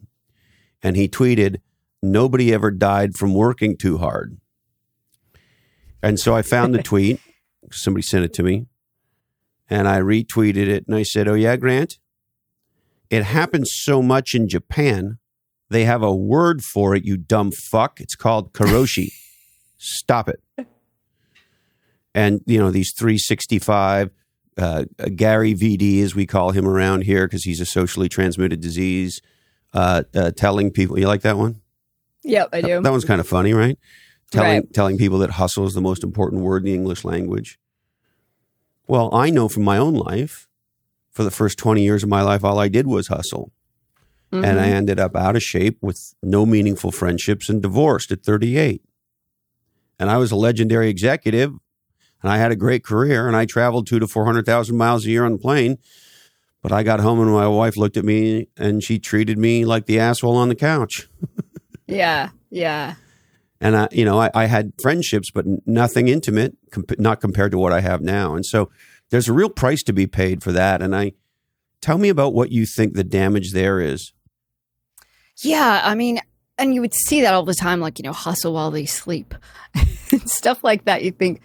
[0.82, 1.58] And he tweeted,
[2.02, 4.38] Nobody ever died from working too hard.
[6.02, 7.20] And so I found the tweet.
[7.72, 8.68] Somebody sent it to me.
[9.70, 11.98] And I retweeted it and I said, Oh, yeah, Grant?
[13.10, 15.18] It happens so much in Japan.
[15.70, 18.00] They have a word for it, you dumb fuck.
[18.00, 19.12] It's called karoshi.
[19.78, 20.42] Stop it
[22.16, 24.10] and you know these 365
[24.58, 29.22] uh, Gary VD, as we call him around here, because he's a socially transmitted disease.
[29.74, 31.62] Uh, uh, telling people, you like that one?
[32.26, 32.82] Yep, I do.
[32.82, 33.78] That one's kind of funny, right?
[34.32, 34.74] Telling Right.
[34.74, 37.60] telling people that hustle is the most important word in the English language.
[38.88, 40.48] Well, I know from my own life,
[41.12, 43.52] for the first 20 years of my life, all I did was hustle.
[44.32, 44.74] And I Mhm.
[44.74, 48.82] ended up out of shape with no meaningful friendships and divorced at 38.
[49.98, 51.52] And I was a legendary executive
[52.22, 55.24] and I had a great career and I traveled two to 400,000 miles a year
[55.24, 55.78] on the plane.
[56.62, 59.86] But I got home and my wife looked at me and she treated me like
[59.86, 61.08] the asshole on the couch.
[61.88, 62.96] yeah, yeah.
[63.62, 67.58] And I, you know, I, I had friendships, but nothing intimate, comp- not compared to
[67.58, 68.36] what I have now.
[68.36, 68.70] And so
[69.10, 70.82] there's a real price to be paid for that.
[70.82, 71.14] And I
[71.82, 74.14] tell me about what you think the damage there is.
[75.38, 76.20] Yeah, I mean,
[76.58, 79.34] and you would see that all the time, like, you know, hustle while they sleep.
[80.26, 81.04] Stuff like that.
[81.04, 81.42] You think,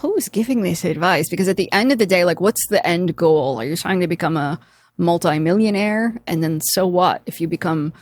[0.00, 1.28] who's giving this advice?
[1.28, 3.60] Because at the end of the day, like, what's the end goal?
[3.60, 4.58] Are you trying to become a
[4.98, 6.20] multimillionaire?
[6.26, 7.92] And then so what if you become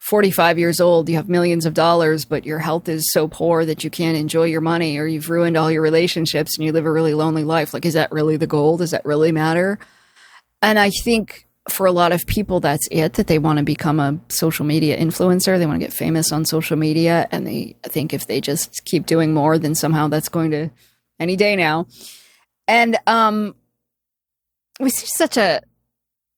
[0.00, 3.84] 45 years old, you have millions of dollars, but your health is so poor that
[3.84, 6.90] you can't enjoy your money or you've ruined all your relationships and you live a
[6.90, 7.74] really lonely life.
[7.74, 8.78] Like, is that really the goal?
[8.78, 9.78] Does that really matter?
[10.62, 14.00] And I think for a lot of people, that's it, that they want to become
[14.00, 15.58] a social media influencer.
[15.58, 17.28] They want to get famous on social media.
[17.30, 20.70] And they think if they just keep doing more, then somehow that's going to
[21.18, 21.86] any day now.
[22.66, 23.54] And um,
[24.80, 25.60] we see such a,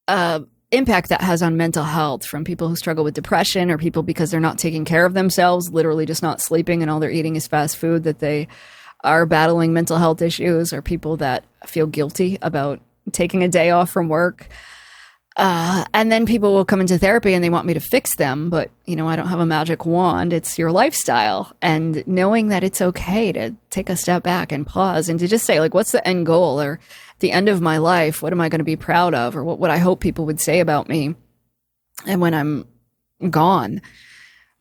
[0.09, 0.43] a
[0.73, 4.31] impact that has on mental health from people who struggle with depression or people because
[4.31, 7.47] they're not taking care of themselves, literally just not sleeping and all they're eating is
[7.47, 8.49] fast food, that they
[9.05, 12.81] are battling mental health issues, or people that feel guilty about
[13.13, 14.49] taking a day off from work.
[15.37, 18.51] Uh, and then people will come into therapy and they want me to fix them,
[18.51, 20.33] but you know, I don't have a magic wand.
[20.33, 25.09] It's your lifestyle and knowing that it's okay to take a step back and pause
[25.09, 26.79] and to just say, like, what's the end goal or
[27.21, 28.23] the end of my life?
[28.23, 29.35] What am I going to be proud of?
[29.35, 31.15] Or what would I hope people would say about me?
[32.07, 32.67] And when I'm
[33.31, 33.81] gone,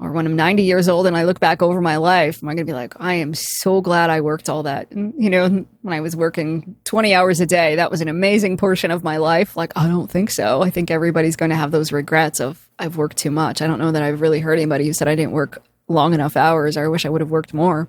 [0.01, 2.55] or when I'm 90 years old and I look back over my life, am I
[2.55, 4.89] going to be like, I am so glad I worked all that?
[4.89, 5.47] And, you know,
[5.83, 9.17] when I was working 20 hours a day, that was an amazing portion of my
[9.17, 9.55] life.
[9.55, 10.63] Like, I don't think so.
[10.63, 13.61] I think everybody's going to have those regrets of I've worked too much.
[13.61, 16.35] I don't know that I've really heard anybody who said I didn't work long enough
[16.35, 17.87] hours or I wish I would have worked more.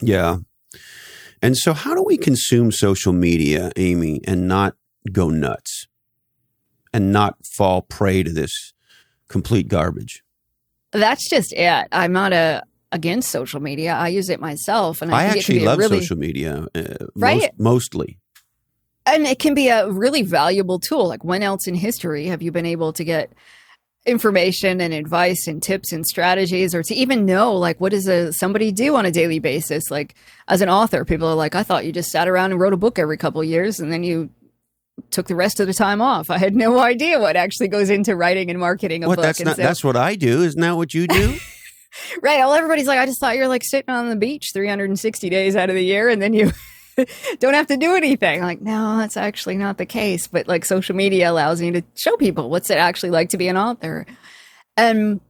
[0.00, 0.36] Yeah.
[1.42, 4.76] And so, how do we consume social media, Amy, and not
[5.10, 5.88] go nuts
[6.92, 8.72] and not fall prey to this
[9.28, 10.22] complete garbage?
[10.92, 11.88] That's just it.
[11.92, 13.92] I'm not a against social media.
[13.92, 17.52] I use it myself, and I, I actually love really, social media, uh, right?
[17.58, 18.18] Most, mostly.
[19.04, 21.08] And it can be a really valuable tool.
[21.08, 23.32] Like when else in history have you been able to get
[24.06, 28.32] information and advice and tips and strategies, or to even know like what does a
[28.32, 29.90] somebody do on a daily basis?
[29.90, 30.14] Like
[30.46, 32.78] as an author, people are like, I thought you just sat around and wrote a
[32.78, 34.30] book every couple years, and then you
[35.10, 36.30] took the rest of the time off.
[36.30, 39.24] I had no idea what actually goes into writing and marketing a what, book.
[39.24, 40.42] That's, not, so, that's what I do.
[40.42, 41.38] Isn't that what you do?
[42.22, 42.38] right.
[42.38, 45.70] Well, everybody's like, I just thought you're like sitting on the beach 360 days out
[45.70, 46.52] of the year and then you
[47.38, 48.40] don't have to do anything.
[48.40, 50.26] I'm like, no, that's actually not the case.
[50.26, 53.48] But like social media allows me to show people what's it actually like to be
[53.48, 54.06] an author.
[54.76, 55.20] And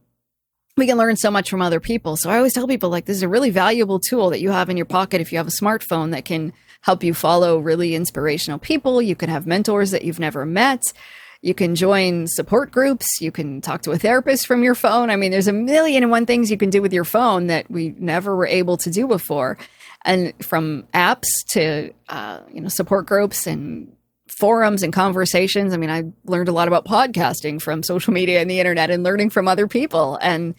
[0.77, 2.15] we can learn so much from other people.
[2.15, 4.69] So I always tell people like this is a really valuable tool that you have
[4.69, 8.59] in your pocket if you have a smartphone that can help you follow really inspirational
[8.59, 9.01] people.
[9.01, 10.93] You can have mentors that you've never met.
[11.41, 13.21] You can join support groups.
[13.21, 15.09] You can talk to a therapist from your phone.
[15.09, 17.69] I mean, there's a million and one things you can do with your phone that
[17.71, 19.57] we never were able to do before.
[20.03, 23.93] And from apps to, uh, you know, support groups and
[24.27, 25.73] forums and conversations.
[25.73, 29.03] I mean, I learned a lot about podcasting from social media and the internet and
[29.03, 30.55] learning from other people and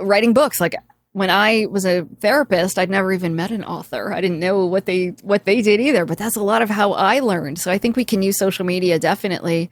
[0.00, 0.60] writing books.
[0.60, 0.74] Like
[1.12, 4.12] when I was a therapist, I'd never even met an author.
[4.12, 6.04] I didn't know what they what they did either.
[6.04, 7.58] But that's a lot of how I learned.
[7.58, 9.70] So I think we can use social media definitely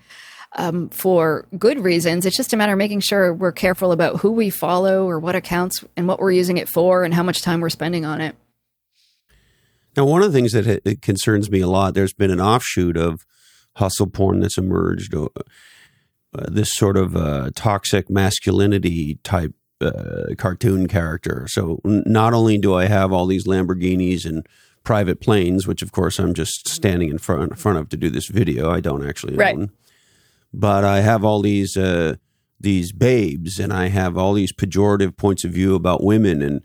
[0.56, 2.26] um, for good reasons.
[2.26, 5.36] It's just a matter of making sure we're careful about who we follow or what
[5.36, 8.34] accounts and what we're using it for and how much time we're spending on it.
[9.96, 12.96] Now, one of the things that it concerns me a lot, there's been an offshoot
[12.96, 13.26] of
[13.76, 15.14] hustle porn that's emerged.
[15.14, 15.28] Uh,
[16.32, 21.46] this sort of uh, toxic masculinity type uh, cartoon character.
[21.48, 24.46] So not only do I have all these Lamborghinis and
[24.84, 28.10] private planes, which of course I'm just standing in front, in front of to do
[28.10, 29.54] this video, I don't actually right.
[29.54, 29.70] own,
[30.52, 32.16] but I have all these uh,
[32.60, 36.62] these babes, and I have all these pejorative points of view about women, and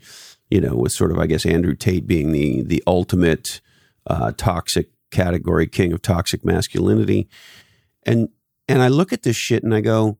[0.50, 3.60] you know, with sort of I guess Andrew Tate being the the ultimate
[4.06, 7.28] uh, toxic category king of toxic masculinity,
[8.04, 8.28] and
[8.68, 10.18] and I look at this shit and I go,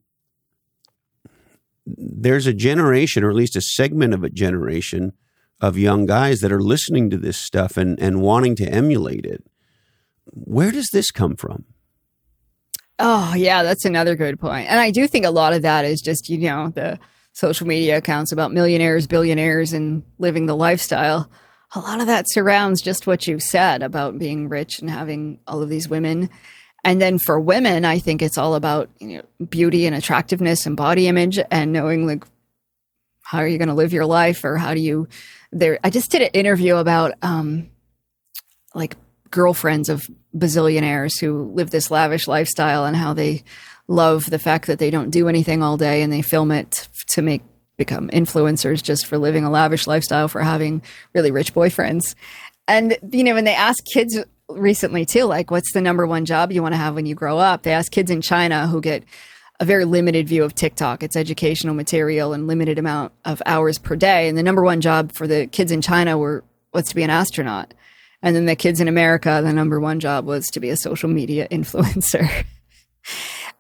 [1.87, 5.13] there's a generation, or at least a segment of a generation
[5.61, 9.45] of young guys that are listening to this stuff and, and wanting to emulate it.
[10.27, 11.65] Where does this come from?
[12.99, 14.69] Oh, yeah, that's another good point.
[14.69, 16.99] And I do think a lot of that is just, you know, the
[17.33, 21.31] social media accounts about millionaires, billionaires, and living the lifestyle.
[21.75, 25.61] A lot of that surrounds just what you said about being rich and having all
[25.61, 26.31] of these women
[26.85, 30.77] and then for women, I think it's all about you know, beauty and attractiveness and
[30.77, 32.25] body image and knowing like
[33.23, 35.09] how are you going to live your life or how do you
[35.51, 37.71] there I just did an interview about um
[38.75, 38.97] like
[39.31, 40.03] girlfriends of
[40.37, 43.43] bazillionaires who live this lavish lifestyle and how they
[43.89, 47.23] love the fact that they don't do anything all day and they film it to
[47.23, 47.43] make
[47.77, 50.83] become influencers just for living a lavish lifestyle for having
[51.13, 52.15] really rich boyfriends.
[52.69, 54.19] And you know, when they ask kids
[54.49, 57.39] recently too like what's the number one job you want to have when you grow
[57.39, 57.63] up?
[57.63, 59.05] They ask kids in china who get
[59.61, 61.03] a very limited view of tiktok.
[61.03, 64.29] It's educational material and limited amount of hours per day.
[64.29, 67.11] And the number one job for the kids in china were was to be an
[67.11, 67.73] astronaut.
[68.23, 71.09] And then the kids in america the number one job was to be a social
[71.09, 72.45] media influencer.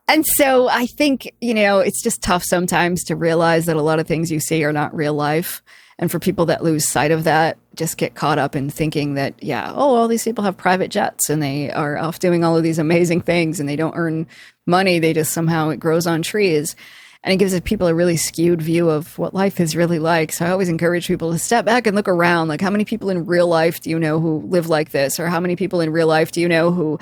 [0.06, 3.98] And so I think, you know, it's just tough sometimes to realize that a lot
[3.98, 5.62] of things you see are not real life.
[5.98, 9.34] And for people that lose sight of that, just get caught up in thinking that,
[9.42, 12.62] yeah, oh, all these people have private jets and they are off doing all of
[12.62, 14.26] these amazing things and they don't earn
[14.66, 14.98] money.
[14.98, 16.74] They just somehow it grows on trees.
[17.22, 20.30] And it gives people a really skewed view of what life is really like.
[20.30, 22.48] So I always encourage people to step back and look around.
[22.48, 25.18] Like, how many people in real life do you know who live like this?
[25.18, 26.98] Or how many people in real life do you know who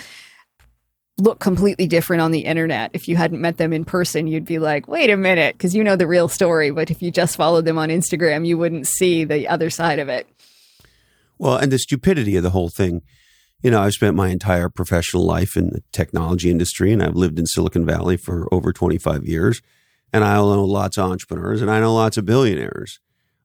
[1.22, 2.90] look completely different on the internet.
[2.94, 5.84] If you hadn't met them in person, you'd be like, wait a minute, because you
[5.84, 6.72] know the real story.
[6.72, 10.08] But if you just followed them on Instagram, you wouldn't see the other side of
[10.08, 10.28] it.
[11.38, 13.02] Well, and the stupidity of the whole thing.
[13.62, 17.38] You know, I've spent my entire professional life in the technology industry and I've lived
[17.38, 19.62] in Silicon Valley for over 25 years.
[20.12, 22.98] And I know lots of entrepreneurs and I know lots of billionaires.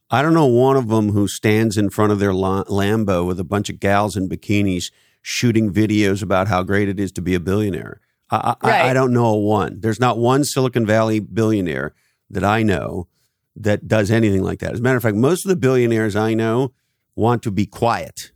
[0.10, 3.44] I don't know one of them who stands in front of their Lambo with a
[3.44, 4.90] bunch of gals in bikinis
[5.30, 8.00] shooting videos about how great it is to be a billionaire.
[8.32, 8.86] I, right.
[8.86, 9.82] I, I don't know a one.
[9.82, 11.94] There's not one Silicon Valley billionaire
[12.30, 13.10] that I know
[13.58, 14.72] that does anything like that.
[14.72, 16.72] As a matter of fact, most of the billionaires I know
[17.18, 18.32] want to be quiet.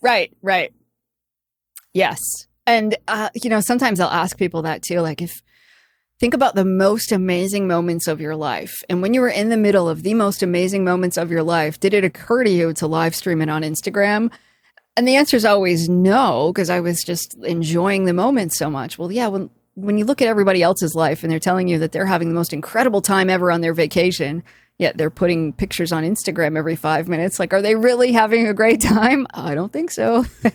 [0.00, 0.72] Right, right.
[1.92, 2.18] Yes.
[2.66, 5.00] And, uh, you know, sometimes I'll ask people that too.
[5.00, 5.42] Like, if
[6.18, 9.58] think about the most amazing moments of your life, and when you were in the
[9.58, 12.86] middle of the most amazing moments of your life, did it occur to you to
[12.86, 14.30] live stream it on Instagram?
[14.96, 18.98] And the answer is always no, because I was just enjoying the moment so much.
[18.98, 21.92] Well, yeah, when when you look at everybody else's life and they're telling you that
[21.92, 24.42] they're having the most incredible time ever on their vacation,
[24.78, 28.54] yet they're putting pictures on Instagram every five minutes, like, are they really having a
[28.54, 29.26] great time?
[29.32, 30.26] I don't think so.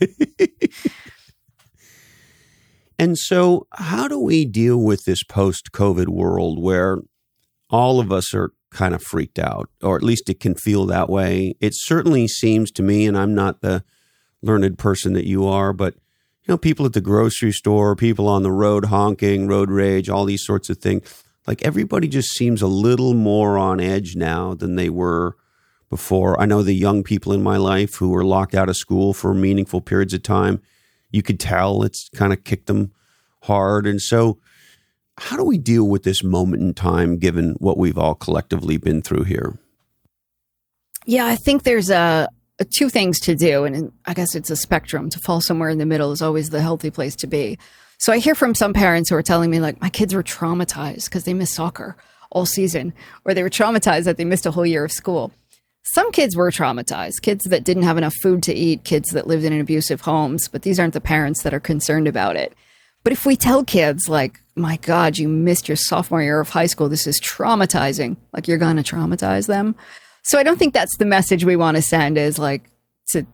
[2.99, 6.99] and so, how do we deal with this post COVID world where
[7.69, 11.09] all of us are kind of freaked out, or at least it can feel that
[11.09, 11.55] way?
[11.59, 13.83] It certainly seems to me, and I'm not the
[14.41, 18.43] learned person that you are, but you know, people at the grocery store, people on
[18.43, 21.23] the road honking, road rage, all these sorts of things.
[21.45, 25.35] Like everybody just seems a little more on edge now than they were
[25.89, 26.39] before.
[26.39, 29.33] I know the young people in my life who were locked out of school for
[29.33, 30.61] meaningful periods of time.
[31.11, 32.91] You could tell it's kind of kicked them
[33.43, 33.87] hard.
[33.87, 34.39] And so,
[35.19, 39.01] how do we deal with this moment in time given what we've all collectively been
[39.01, 39.57] through here?
[41.05, 42.27] Yeah, I think there's a,
[42.65, 45.09] two things to do, and I guess it's a spectrum.
[45.09, 47.57] To fall somewhere in the middle is always the healthy place to be.
[47.99, 51.05] So I hear from some parents who are telling me, like, my kids were traumatized
[51.05, 51.95] because they missed soccer
[52.31, 52.93] all season,
[53.25, 55.31] or they were traumatized that they missed a whole year of school.
[55.83, 59.45] Some kids were traumatized, kids that didn't have enough food to eat, kids that lived
[59.45, 62.53] in abusive homes, but these aren't the parents that are concerned about it.
[63.03, 66.65] But if we tell kids, like, my God, you missed your sophomore year of high
[66.65, 69.75] school, this is traumatizing, like, you're going to traumatize them
[70.27, 72.69] so I don't think that's the message we want to send is like
[73.11, 73.25] to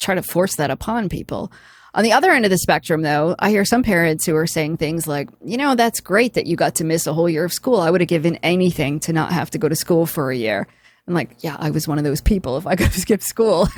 [0.00, 1.52] try to force that upon people.
[1.92, 4.78] On the other end of the spectrum, though, I hear some parents who are saying
[4.78, 7.52] things like, you know, that's great that you got to miss a whole year of
[7.52, 7.80] school.
[7.80, 10.66] I would have given anything to not have to go to school for a year.
[11.06, 12.56] I'm like, yeah, I was one of those people.
[12.56, 13.68] If I could have skipped school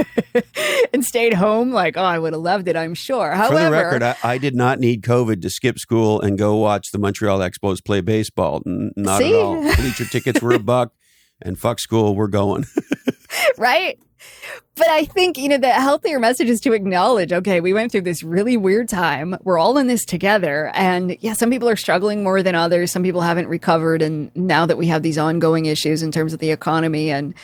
[0.92, 3.32] and stayed home, like, oh, I would have loved it, I'm sure.
[3.32, 6.56] However, for the record, I, I, did not need COVID to skip school and go
[6.56, 8.62] watch the Montreal Expos play baseball.
[8.64, 9.32] Not see?
[9.32, 9.60] at all.
[9.60, 10.92] Bleacher tickets were a buck
[11.44, 12.66] and fuck school, we're going.
[13.58, 13.98] right?
[14.74, 18.02] But I think, you know, the healthier message is to acknowledge, okay, we went through
[18.02, 19.36] this really weird time.
[19.42, 20.70] We're all in this together.
[20.74, 22.90] And yeah, some people are struggling more than others.
[22.90, 24.00] Some people haven't recovered.
[24.00, 27.34] And now that we have these ongoing issues in terms of the economy and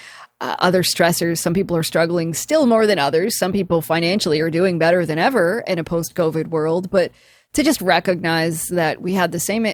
[0.40, 3.38] uh, other stressors, some people are struggling still more than others.
[3.38, 6.90] Some people financially are doing better than ever in a post COVID world.
[6.90, 7.12] But
[7.52, 9.66] to just recognize that we had the same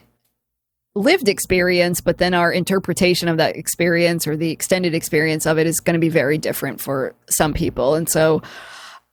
[0.94, 5.66] lived experience, but then our interpretation of that experience or the extended experience of it
[5.66, 7.94] is going to be very different for some people.
[7.94, 8.42] And so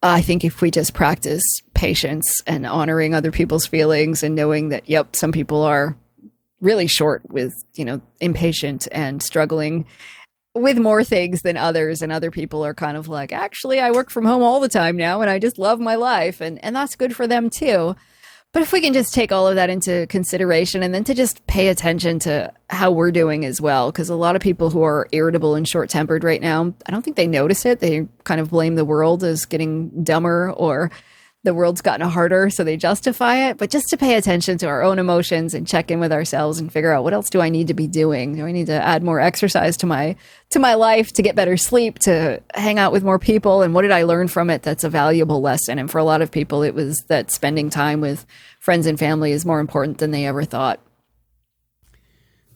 [0.03, 4.69] uh, I think if we just practice patience and honoring other people's feelings and knowing
[4.69, 5.95] that, yep, some people are
[6.59, 9.85] really short with, you know, impatient and struggling
[10.53, 14.09] with more things than others and other people are kind of like actually I work
[14.09, 16.95] from home all the time now and I just love my life and and that's
[16.95, 17.95] good for them too.
[18.53, 21.45] But if we can just take all of that into consideration and then to just
[21.47, 25.07] pay attention to how we're doing as well, because a lot of people who are
[25.13, 27.79] irritable and short tempered right now, I don't think they notice it.
[27.79, 30.91] They kind of blame the world as getting dumber or
[31.43, 33.57] the world's gotten harder, so they justify it.
[33.57, 36.71] But just to pay attention to our own emotions and check in with ourselves and
[36.71, 38.35] figure out what else do I need to be doing?
[38.35, 40.15] Do I need to add more exercise to my
[40.51, 43.63] to my life to get better sleep, to hang out with more people?
[43.63, 45.79] And what did I learn from it that's a valuable lesson?
[45.79, 48.25] And for a lot of people, it was that spending time with
[48.59, 50.79] friends and family is more important than they ever thought.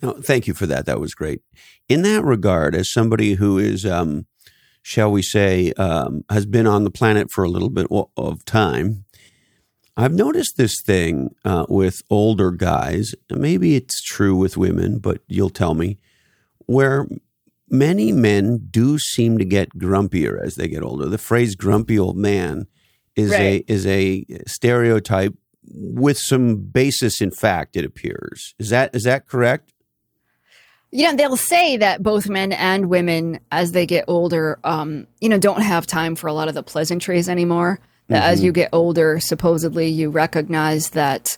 [0.02, 0.86] No, thank you for that.
[0.86, 1.42] That was great.
[1.90, 4.28] In that regard, as somebody who is um,
[4.86, 9.04] shall we say, um, has been on the planet for a little bit of time.
[9.98, 13.16] I've noticed this thing uh, with older guys.
[13.32, 15.98] Maybe it's true with women, but you'll tell me.
[16.68, 17.08] Where
[17.68, 21.08] many men do seem to get grumpier as they get older.
[21.08, 22.68] The phrase "grumpy old man"
[23.16, 23.66] is Right.
[23.68, 25.34] a is a stereotype
[25.68, 27.76] with some basis in fact.
[27.76, 29.74] It appears is that is that correct?
[30.96, 35.28] You know, they'll say that both men and women, as they get older, um, you
[35.28, 37.82] know, don't have time for a lot of the pleasantries anymore.
[38.08, 41.38] That as you get older, supposedly you recognize that,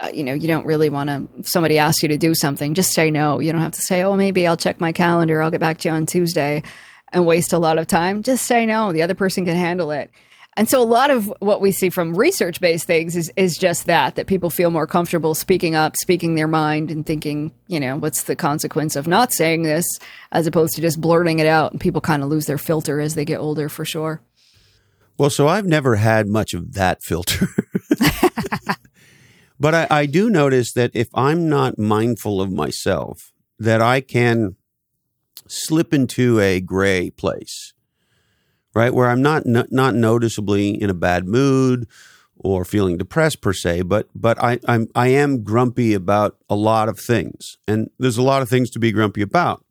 [0.00, 1.28] uh, you know, you don't really want to.
[1.38, 3.38] If somebody asks you to do something, just say no.
[3.38, 5.42] You don't have to say, "Oh, maybe I'll check my calendar.
[5.42, 6.64] I'll get back to you on Tuesday,"
[7.12, 8.24] and waste a lot of time.
[8.24, 8.92] Just say no.
[8.92, 10.10] The other person can handle it.
[10.58, 13.86] And so a lot of what we see from research based things is, is just
[13.86, 17.96] that, that people feel more comfortable speaking up, speaking their mind and thinking, you know,
[17.96, 19.86] what's the consequence of not saying this
[20.32, 21.70] as opposed to just blurting it out.
[21.70, 24.20] And people kind of lose their filter as they get older for sure.
[25.16, 27.46] Well, so I've never had much of that filter.
[29.60, 34.56] but I, I do notice that if I'm not mindful of myself, that I can
[35.46, 37.74] slip into a gray place,
[38.74, 38.92] right?
[38.92, 41.86] Where I'm not no, not noticeably in a bad mood
[42.36, 46.88] or feeling depressed per se, but but I, I'm I am grumpy about a lot
[46.88, 49.64] of things, and there's a lot of things to be grumpy about.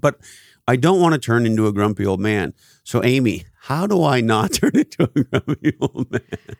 [0.00, 0.18] But
[0.66, 2.54] I don't want to turn into a grumpy old man.
[2.84, 6.56] So, Amy, how do I not turn into a grumpy old man?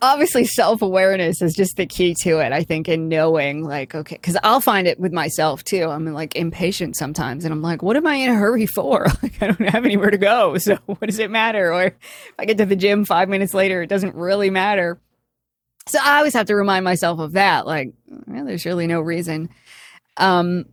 [0.00, 4.16] Obviously, self awareness is just the key to it, I think, in knowing, like, okay,
[4.16, 5.84] because I'll find it with myself too.
[5.84, 9.06] I'm like impatient sometimes, and I'm like, what am I in a hurry for?
[9.22, 10.56] Like, I don't have anywhere to go.
[10.56, 11.70] So, what does it matter?
[11.72, 11.94] Or if
[12.38, 14.98] I get to the gym five minutes later, it doesn't really matter.
[15.86, 17.66] So, I always have to remind myself of that.
[17.66, 17.92] Like,
[18.26, 19.50] well, there's really no reason.
[20.16, 20.64] Um,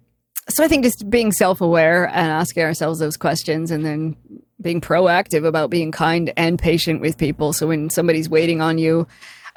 [0.47, 4.15] so, I think just being self aware and asking ourselves those questions and then
[4.61, 7.53] being proactive about being kind and patient with people.
[7.53, 9.07] So when somebody's waiting on you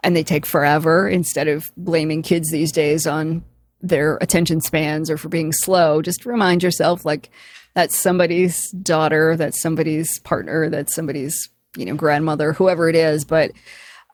[0.02, 3.44] and they take forever, instead of blaming kids these days on
[3.80, 7.30] their attention spans or for being slow, just remind yourself like
[7.74, 13.24] that's somebody's daughter, that's somebody's partner, that's somebody's, you know, grandmother, whoever it is.
[13.24, 13.50] But,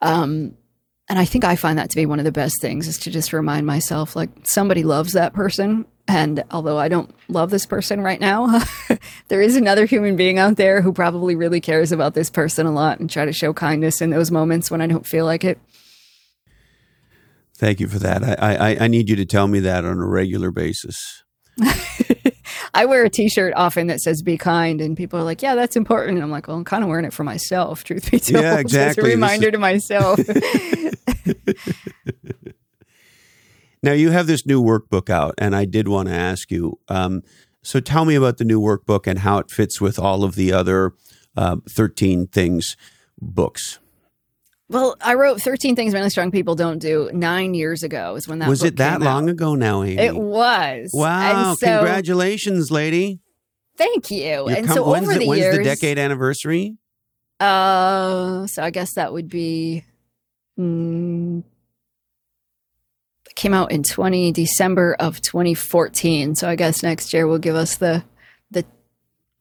[0.03, 0.57] um,
[1.11, 3.11] and I think I find that to be one of the best things is to
[3.11, 5.85] just remind myself like somebody loves that person.
[6.07, 8.63] And although I don't love this person right now,
[9.29, 12.71] there is another human being out there who probably really cares about this person a
[12.71, 15.59] lot and try to show kindness in those moments when I don't feel like it.
[17.57, 18.23] Thank you for that.
[18.41, 21.25] I, I, I need you to tell me that on a regular basis.
[22.75, 25.77] I wear a t-shirt often that says "Be kind," and people are like, "Yeah, that's
[25.77, 28.43] important." And I'm like, "Well, I'm kind of wearing it for myself, truth be told."
[28.43, 29.11] Yeah, So it's exactly.
[29.11, 30.21] a reminder is- to myself.
[33.83, 36.79] Now, you have this new workbook out, and I did want to ask you.
[36.89, 37.23] Um,
[37.62, 40.53] so, tell me about the new workbook and how it fits with all of the
[40.53, 40.93] other
[41.37, 42.77] uh, 13 things
[43.21, 43.79] books.
[44.71, 48.14] Well, I wrote 13 things really strong people don't do nine years ago.
[48.14, 49.14] Is when that Was it that came out.
[49.14, 49.99] long ago now, Amy?
[50.01, 50.91] It was.
[50.95, 51.51] wow.
[51.51, 53.21] And so, Congratulations, lady.
[53.77, 54.18] Thank you.
[54.18, 56.77] You're and com- so when's over the, the when's years, the decade anniversary?
[57.41, 59.85] Uh, so I guess that would be.
[60.59, 61.43] Mm,
[63.35, 66.35] came out in 20 December of 2014.
[66.35, 68.05] So I guess next year will give us the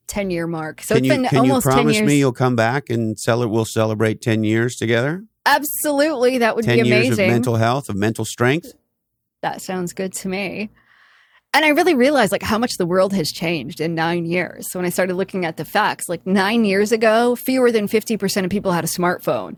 [0.09, 0.81] 10 year mark.
[0.81, 2.07] So can it's you, been can you almost 10 promise years.
[2.07, 5.23] me you'll come back and cel- we'll celebrate 10 years together?
[5.45, 7.25] Absolutely, that would 10 be years amazing.
[7.25, 8.73] of mental health, of mental strength?
[9.41, 10.69] that sounds good to me.
[11.53, 14.69] And I really realized like how much the world has changed in nine years.
[14.69, 18.43] So when I started looking at the facts, like nine years ago, fewer than 50%
[18.43, 19.55] of people had a smartphone.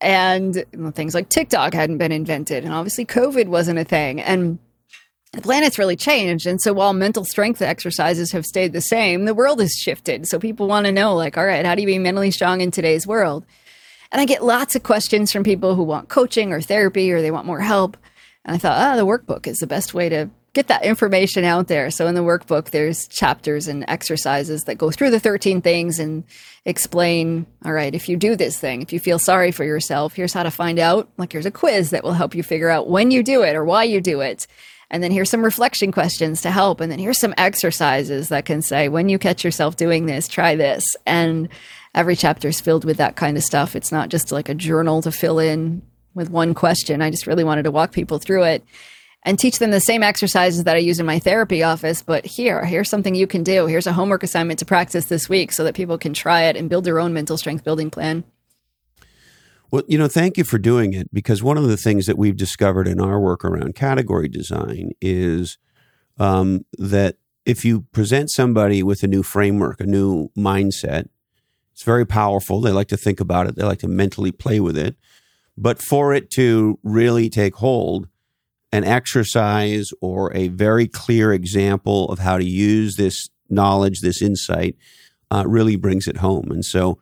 [0.00, 2.64] And you know, things like TikTok hadn't been invented.
[2.64, 4.20] And obviously COVID wasn't a thing.
[4.20, 4.58] And
[5.32, 6.46] the planet's really changed.
[6.46, 10.26] And so while mental strength exercises have stayed the same, the world has shifted.
[10.26, 12.70] So people want to know, like, all right, how do you be mentally strong in
[12.70, 13.44] today's world?
[14.10, 17.30] And I get lots of questions from people who want coaching or therapy or they
[17.30, 17.96] want more help.
[18.44, 21.68] And I thought, ah, the workbook is the best way to get that information out
[21.68, 21.90] there.
[21.90, 26.24] So in the workbook, there's chapters and exercises that go through the 13 things and
[26.64, 30.32] explain, all right, if you do this thing, if you feel sorry for yourself, here's
[30.32, 31.08] how to find out.
[31.18, 33.64] Like here's a quiz that will help you figure out when you do it or
[33.64, 34.46] why you do it.
[34.90, 36.80] And then here's some reflection questions to help.
[36.80, 40.56] And then here's some exercises that can say, when you catch yourself doing this, try
[40.56, 40.84] this.
[41.06, 41.48] And
[41.94, 43.76] every chapter is filled with that kind of stuff.
[43.76, 45.82] It's not just like a journal to fill in
[46.14, 47.02] with one question.
[47.02, 48.64] I just really wanted to walk people through it
[49.24, 52.02] and teach them the same exercises that I use in my therapy office.
[52.02, 53.66] But here, here's something you can do.
[53.66, 56.70] Here's a homework assignment to practice this week so that people can try it and
[56.70, 58.24] build their own mental strength building plan.
[59.70, 62.36] Well, you know, thank you for doing it because one of the things that we've
[62.36, 65.58] discovered in our work around category design is
[66.18, 71.08] um, that if you present somebody with a new framework, a new mindset,
[71.72, 72.60] it's very powerful.
[72.60, 74.96] They like to think about it, they like to mentally play with it.
[75.56, 78.08] But for it to really take hold,
[78.72, 84.76] an exercise or a very clear example of how to use this knowledge, this insight,
[85.30, 86.50] uh, really brings it home.
[86.50, 86.98] And so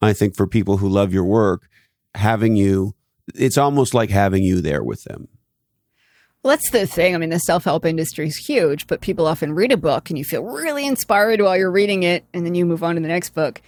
[0.00, 1.68] I think for people who love your work,
[2.14, 2.94] having you,
[3.34, 5.28] it's almost like having you there with them.
[6.42, 7.14] Well, that's the thing.
[7.14, 10.18] I mean, the self help industry is huge, but people often read a book and
[10.18, 13.08] you feel really inspired while you're reading it, and then you move on to the
[13.08, 13.60] next book.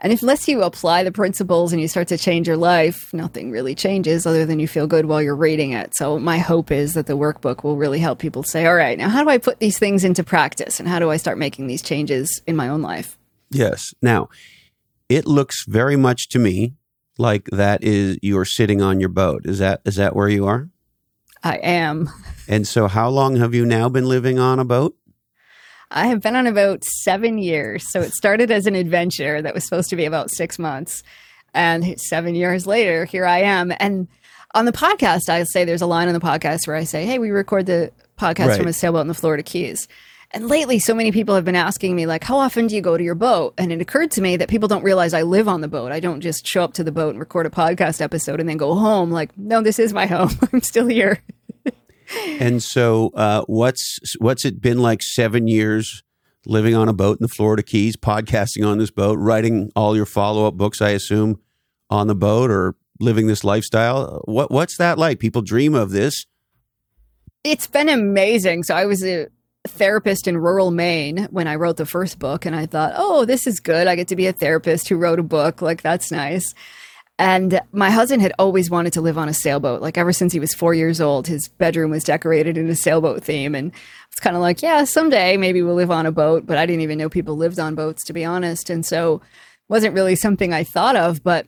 [0.00, 3.50] And if, unless you apply the principles and you start to change your life, nothing
[3.50, 5.96] really changes other than you feel good while you're reading it.
[5.96, 9.08] So, my hope is that the workbook will really help people say, all right, now
[9.08, 11.80] how do I put these things into practice and how do I start making these
[11.80, 13.16] changes in my own life?
[13.50, 13.94] Yes.
[14.02, 14.28] Now,
[15.08, 16.74] it looks very much to me
[17.18, 19.42] like that is you're sitting on your boat.
[19.46, 20.68] Is that is that where you are?
[21.42, 22.10] I am.
[22.48, 24.96] And so how long have you now been living on a boat?
[25.90, 27.90] I have been on a boat seven years.
[27.92, 31.02] So it started as an adventure that was supposed to be about six months.
[31.54, 33.72] And seven years later, here I am.
[33.78, 34.08] And
[34.54, 37.18] on the podcast, I say there's a line on the podcast where I say, Hey,
[37.18, 38.58] we record the podcast Right.
[38.58, 39.86] from a sailboat in the Florida Keys.
[40.32, 42.96] And lately, so many people have been asking me, like, how often do you go
[42.96, 43.54] to your boat?
[43.58, 45.92] And it occurred to me that people don't realize I live on the boat.
[45.92, 48.56] I don't just show up to the boat and record a podcast episode and then
[48.56, 49.10] go home.
[49.10, 50.30] Like, no, this is my home.
[50.52, 51.22] I'm still here.
[52.40, 56.04] And so uh, what's what's it been like 7 years
[56.44, 60.06] living on a boat in the Florida Keys, podcasting on this boat, writing all your
[60.06, 61.40] follow-up books I assume
[61.90, 64.22] on the boat or living this lifestyle?
[64.26, 65.18] What what's that like?
[65.18, 66.26] People dream of this.
[67.44, 68.64] It's been amazing.
[68.64, 69.28] So I was a
[69.66, 73.46] therapist in rural Maine when I wrote the first book, and I thought, oh, this
[73.46, 73.86] is good.
[73.86, 75.62] I get to be a therapist who wrote a book.
[75.62, 76.54] Like, that's nice.
[77.18, 79.80] And my husband had always wanted to live on a sailboat.
[79.80, 83.24] Like, ever since he was four years old, his bedroom was decorated in a sailboat
[83.24, 83.54] theme.
[83.54, 83.72] And
[84.10, 86.44] it's kind of like, yeah, someday maybe we'll live on a boat.
[86.44, 88.68] But I didn't even know people lived on boats, to be honest.
[88.68, 89.22] And so
[89.68, 91.24] wasn't really something I thought of.
[91.24, 91.46] But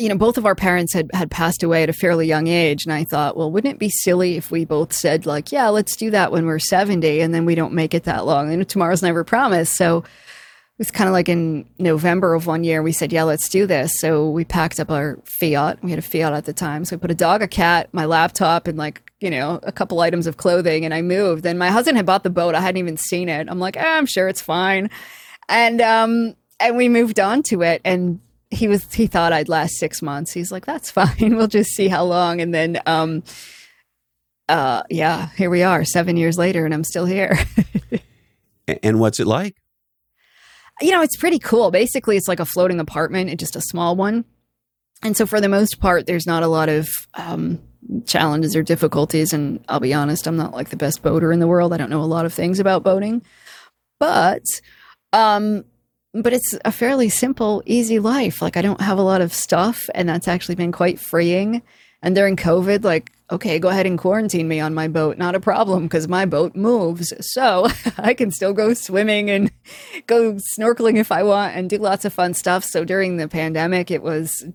[0.00, 2.84] you know, both of our parents had, had passed away at a fairly young age.
[2.84, 5.94] And I thought, well, wouldn't it be silly if we both said, like, yeah, let's
[5.94, 8.50] do that when we're 70 and then we don't make it that long?
[8.50, 9.76] And tomorrow's never promised.
[9.76, 10.04] So it
[10.78, 13.92] was kind of like in November of one year, we said, yeah, let's do this.
[13.98, 15.84] So we packed up our Fiat.
[15.84, 16.86] We had a Fiat at the time.
[16.86, 20.00] So we put a dog, a cat, my laptop, and like, you know, a couple
[20.00, 20.86] items of clothing.
[20.86, 21.44] And I moved.
[21.44, 22.54] And my husband had bought the boat.
[22.54, 23.48] I hadn't even seen it.
[23.50, 24.88] I'm like, ah, I'm sure it's fine.
[25.50, 27.82] And, um, and we moved on to it.
[27.84, 28.20] And
[28.50, 30.32] he was he thought I'd last six months.
[30.32, 31.36] He's like, that's fine.
[31.36, 32.40] We'll just see how long.
[32.40, 33.22] And then um
[34.48, 37.38] uh yeah, here we are, seven years later, and I'm still here.
[38.84, 39.56] And what's it like?
[40.80, 41.70] you know, it's pretty cool.
[41.70, 44.24] Basically, it's like a floating apartment, it's just a small one.
[45.02, 47.60] And so, for the most part, there's not a lot of um,
[48.06, 49.32] challenges or difficulties.
[49.32, 51.72] And I'll be honest, I'm not like the best boater in the world.
[51.72, 53.22] I don't know a lot of things about boating,
[53.98, 54.42] but
[55.12, 55.64] um,
[56.12, 58.42] but it's a fairly simple, easy life.
[58.42, 61.62] Like I don't have a lot of stuff, and that's actually been quite freeing.
[62.02, 65.18] And during COVID, like, okay, go ahead and quarantine me on my boat.
[65.18, 67.12] Not a problem because my boat moves.
[67.32, 69.52] So I can still go swimming and
[70.06, 72.64] go snorkeling if I want and do lots of fun stuff.
[72.64, 74.46] So during the pandemic, it was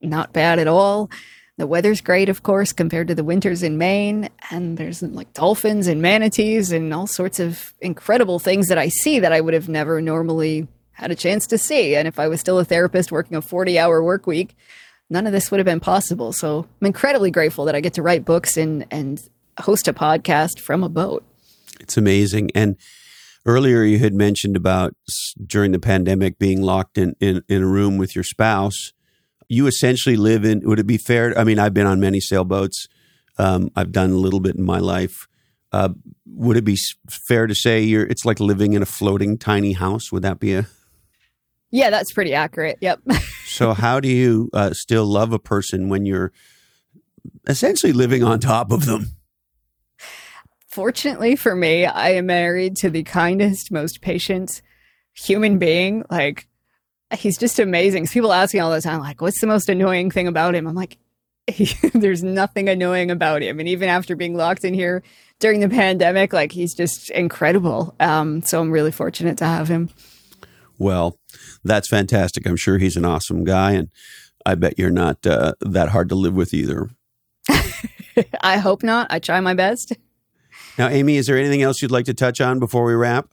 [0.00, 1.10] not bad at all.
[1.56, 4.28] The weather's great, of course, compared to the winters in Maine.
[4.52, 9.18] And there's like dolphins and manatees and all sorts of incredible things that I see
[9.18, 10.68] that I would have never normally
[10.98, 11.94] had a chance to see.
[11.94, 14.56] And if I was still a therapist working a 40 hour work week,
[15.08, 16.32] none of this would have been possible.
[16.32, 19.22] So I'm incredibly grateful that I get to write books and, and
[19.60, 21.24] host a podcast from a boat.
[21.78, 22.50] It's amazing.
[22.54, 22.76] And
[23.46, 24.94] earlier you had mentioned about
[25.46, 28.92] during the pandemic being locked in, in, in a room with your spouse.
[29.48, 31.32] You essentially live in, would it be fair?
[31.38, 32.88] I mean, I've been on many sailboats.
[33.38, 35.28] Um, I've done a little bit in my life.
[35.70, 35.90] Uh,
[36.26, 36.76] would it be
[37.28, 40.10] fair to say you're, it's like living in a floating tiny house?
[40.10, 40.66] Would that be a,
[41.70, 42.78] Yeah, that's pretty accurate.
[42.80, 43.00] Yep.
[43.46, 46.32] so how do you uh, still love a person when you're
[47.46, 49.08] essentially living on top of them?
[50.66, 54.62] Fortunately for me, I am married to the kindest, most patient
[55.14, 56.04] human being.
[56.10, 56.46] Like,
[57.16, 58.06] he's just amazing.
[58.06, 60.66] People ask me all the time, like, what's the most annoying thing about him?
[60.66, 60.98] I'm like,
[61.94, 63.58] there's nothing annoying about him.
[63.58, 65.02] And even after being locked in here
[65.40, 67.94] during the pandemic, like, he's just incredible.
[67.98, 69.90] Um, so I'm really fortunate to have him.
[70.78, 71.18] Well,
[71.64, 72.46] that's fantastic.
[72.46, 73.88] I'm sure he's an awesome guy, and
[74.46, 76.90] I bet you're not uh, that hard to live with either.
[78.40, 79.08] I hope not.
[79.10, 79.92] I try my best.
[80.76, 83.28] Now, Amy, is there anything else you'd like to touch on before we wrap?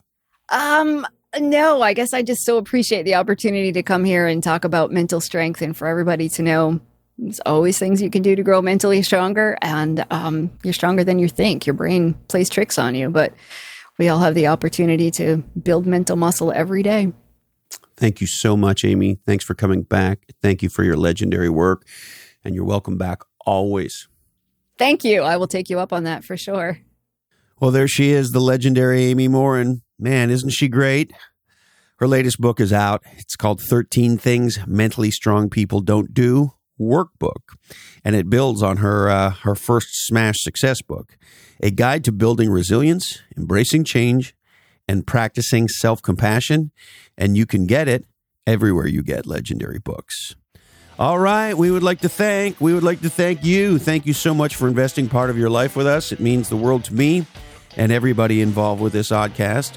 [0.48, 1.06] Um,
[1.38, 4.90] no, I guess I just so appreciate the opportunity to come here and talk about
[4.90, 6.80] mental strength and for everybody to know
[7.18, 11.18] there's always things you can do to grow mentally stronger and um, you're stronger than
[11.18, 11.66] you think.
[11.66, 13.32] Your brain plays tricks on you, but
[13.98, 17.12] we all have the opportunity to build mental muscle every day.
[17.96, 19.18] Thank you so much, Amy.
[19.24, 20.26] Thanks for coming back.
[20.42, 21.86] Thank you for your legendary work.
[22.44, 24.06] and you're welcome back always.
[24.78, 25.22] Thank you.
[25.22, 26.78] I will take you up on that for sure.
[27.58, 29.82] Well, there she is, the legendary Amy Morin.
[29.98, 31.12] Man, isn't she great?
[31.96, 33.02] Her latest book is out.
[33.16, 37.56] It's called 13 Things Mentally Strong People Don't Do Workbook,
[38.04, 41.16] and it builds on her uh, her first smash success book,
[41.62, 44.36] A Guide to Building Resilience, Embracing Change,
[44.88, 46.70] and Practicing Self-Compassion,
[47.18, 48.04] and you can get it
[48.46, 50.34] everywhere you get legendary books.
[50.98, 53.78] All right, we would like to thank we would like to thank you.
[53.78, 56.10] Thank you so much for investing part of your life with us.
[56.10, 57.26] It means the world to me
[57.76, 59.76] and everybody involved with this oddcast.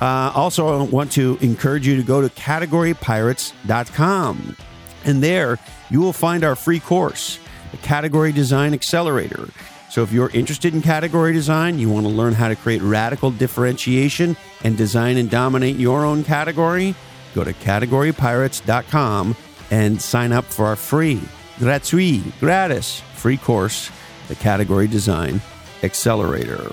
[0.00, 4.56] Uh, also, I want to encourage you to go to categorypirates.com.
[5.04, 5.58] And there
[5.90, 7.38] you will find our free course,
[7.72, 9.48] the Category Design Accelerator.
[9.90, 13.32] So, if you're interested in category design, you want to learn how to create radical
[13.32, 16.94] differentiation and design and dominate your own category,
[17.34, 19.36] go to categorypirates.com
[19.72, 21.20] and sign up for our free,
[21.58, 23.90] gratuit, gratis free course,
[24.28, 25.40] the Category Design
[25.82, 26.70] Accelerator.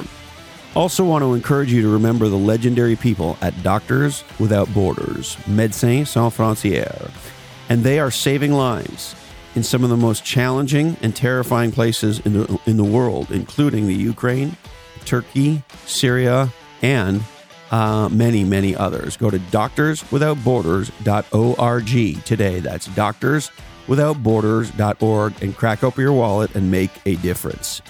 [0.76, 6.08] Also, want to encourage you to remember the legendary people at Doctors Without Borders, Médecins
[6.08, 7.10] Sans Frontières,
[7.68, 9.16] and they are saving lives
[9.58, 13.88] in some of the most challenging and terrifying places in the, in the world, including
[13.88, 14.56] the Ukraine,
[15.04, 16.54] Turkey, Syria,
[16.84, 17.24] and
[17.72, 19.18] uh, many, many others.
[19.18, 22.60] Go to doctorswithoutborders.org today.
[22.60, 27.82] That's doctorswithoutborders.org and crack open your wallet and make a difference.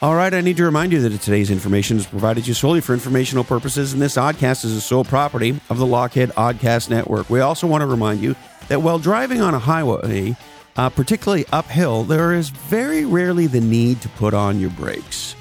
[0.00, 2.94] All right, I need to remind you that today's information is provided you solely for
[2.94, 7.28] informational purposes, and this oddcast is a sole property of the Lochhead Oddcast Network.
[7.28, 8.34] We also want to remind you
[8.68, 10.34] that while driving on a highway,
[10.76, 15.34] uh, particularly uphill, there is very rarely the need to put on your brakes.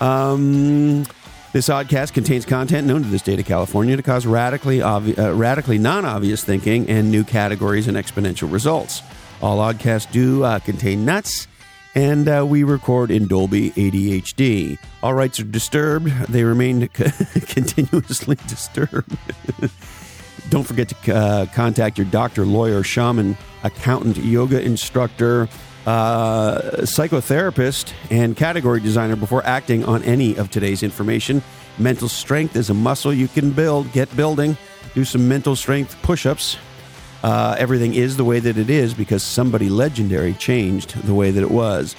[0.00, 1.04] Um,
[1.52, 5.34] this oddcast contains content known to the state of California to cause radically, obvi- uh,
[5.34, 9.02] radically non-obvious thinking and new categories and exponential results.
[9.42, 11.48] All oddcasts do uh, contain nuts
[11.94, 14.78] and uh, we record in Dolby ADHD.
[15.02, 16.08] All rights are disturbed.
[16.28, 19.16] They remain continuously disturbed.
[20.48, 25.48] Don't forget to uh, contact your doctor, lawyer, shaman, accountant, yoga instructor,
[25.86, 31.42] uh, psychotherapist, and category designer before acting on any of today's information.
[31.78, 33.90] Mental strength is a muscle you can build.
[33.92, 34.56] Get building.
[34.94, 36.56] Do some mental strength push ups
[37.22, 41.42] uh, everything is the way that it is because somebody legendary changed the way that
[41.42, 41.94] it was.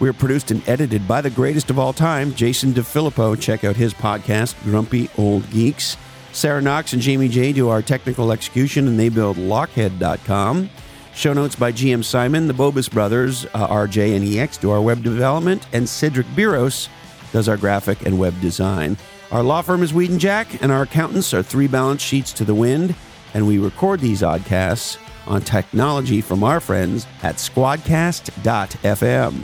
[0.00, 3.38] We are produced and edited by the greatest of all time, Jason DeFilippo.
[3.40, 5.96] Check out his podcast, Grumpy Old Geeks.
[6.32, 10.70] Sarah Knox and Jamie J do our technical execution, and they build Lochhead.com.
[11.14, 15.02] Show notes by GM Simon, the Bobus brothers, uh, RJ and EX do our web
[15.02, 16.88] development, and Cedric Biros
[17.32, 18.96] does our graphic and web design.
[19.30, 22.44] Our law firm is Weed and Jack, and our accountants are three balance sheets to
[22.44, 22.94] the wind
[23.34, 29.34] and we record these oddcasts on technology from our friends at squadcast.fm.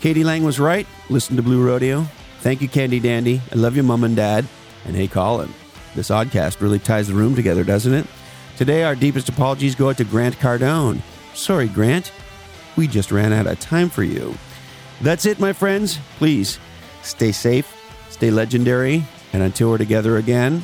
[0.00, 0.24] k.d.
[0.24, 0.86] lang was right.
[1.08, 2.06] Listen to Blue Rodeo.
[2.40, 3.40] Thank you, Candy Dandy.
[3.52, 4.46] I love you, Mom and Dad.
[4.86, 5.52] And hey, Colin.
[5.94, 8.06] This oddcast really ties the room together, doesn't it?
[8.56, 11.00] Today, our deepest apologies go out to Grant Cardone.
[11.34, 12.12] Sorry, Grant.
[12.76, 14.34] We just ran out of time for you.
[15.00, 15.98] That's it, my friends.
[16.18, 16.58] Please
[17.02, 17.74] stay safe,
[18.10, 20.60] stay legendary, and until we're together again,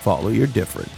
[0.00, 0.90] follow your different.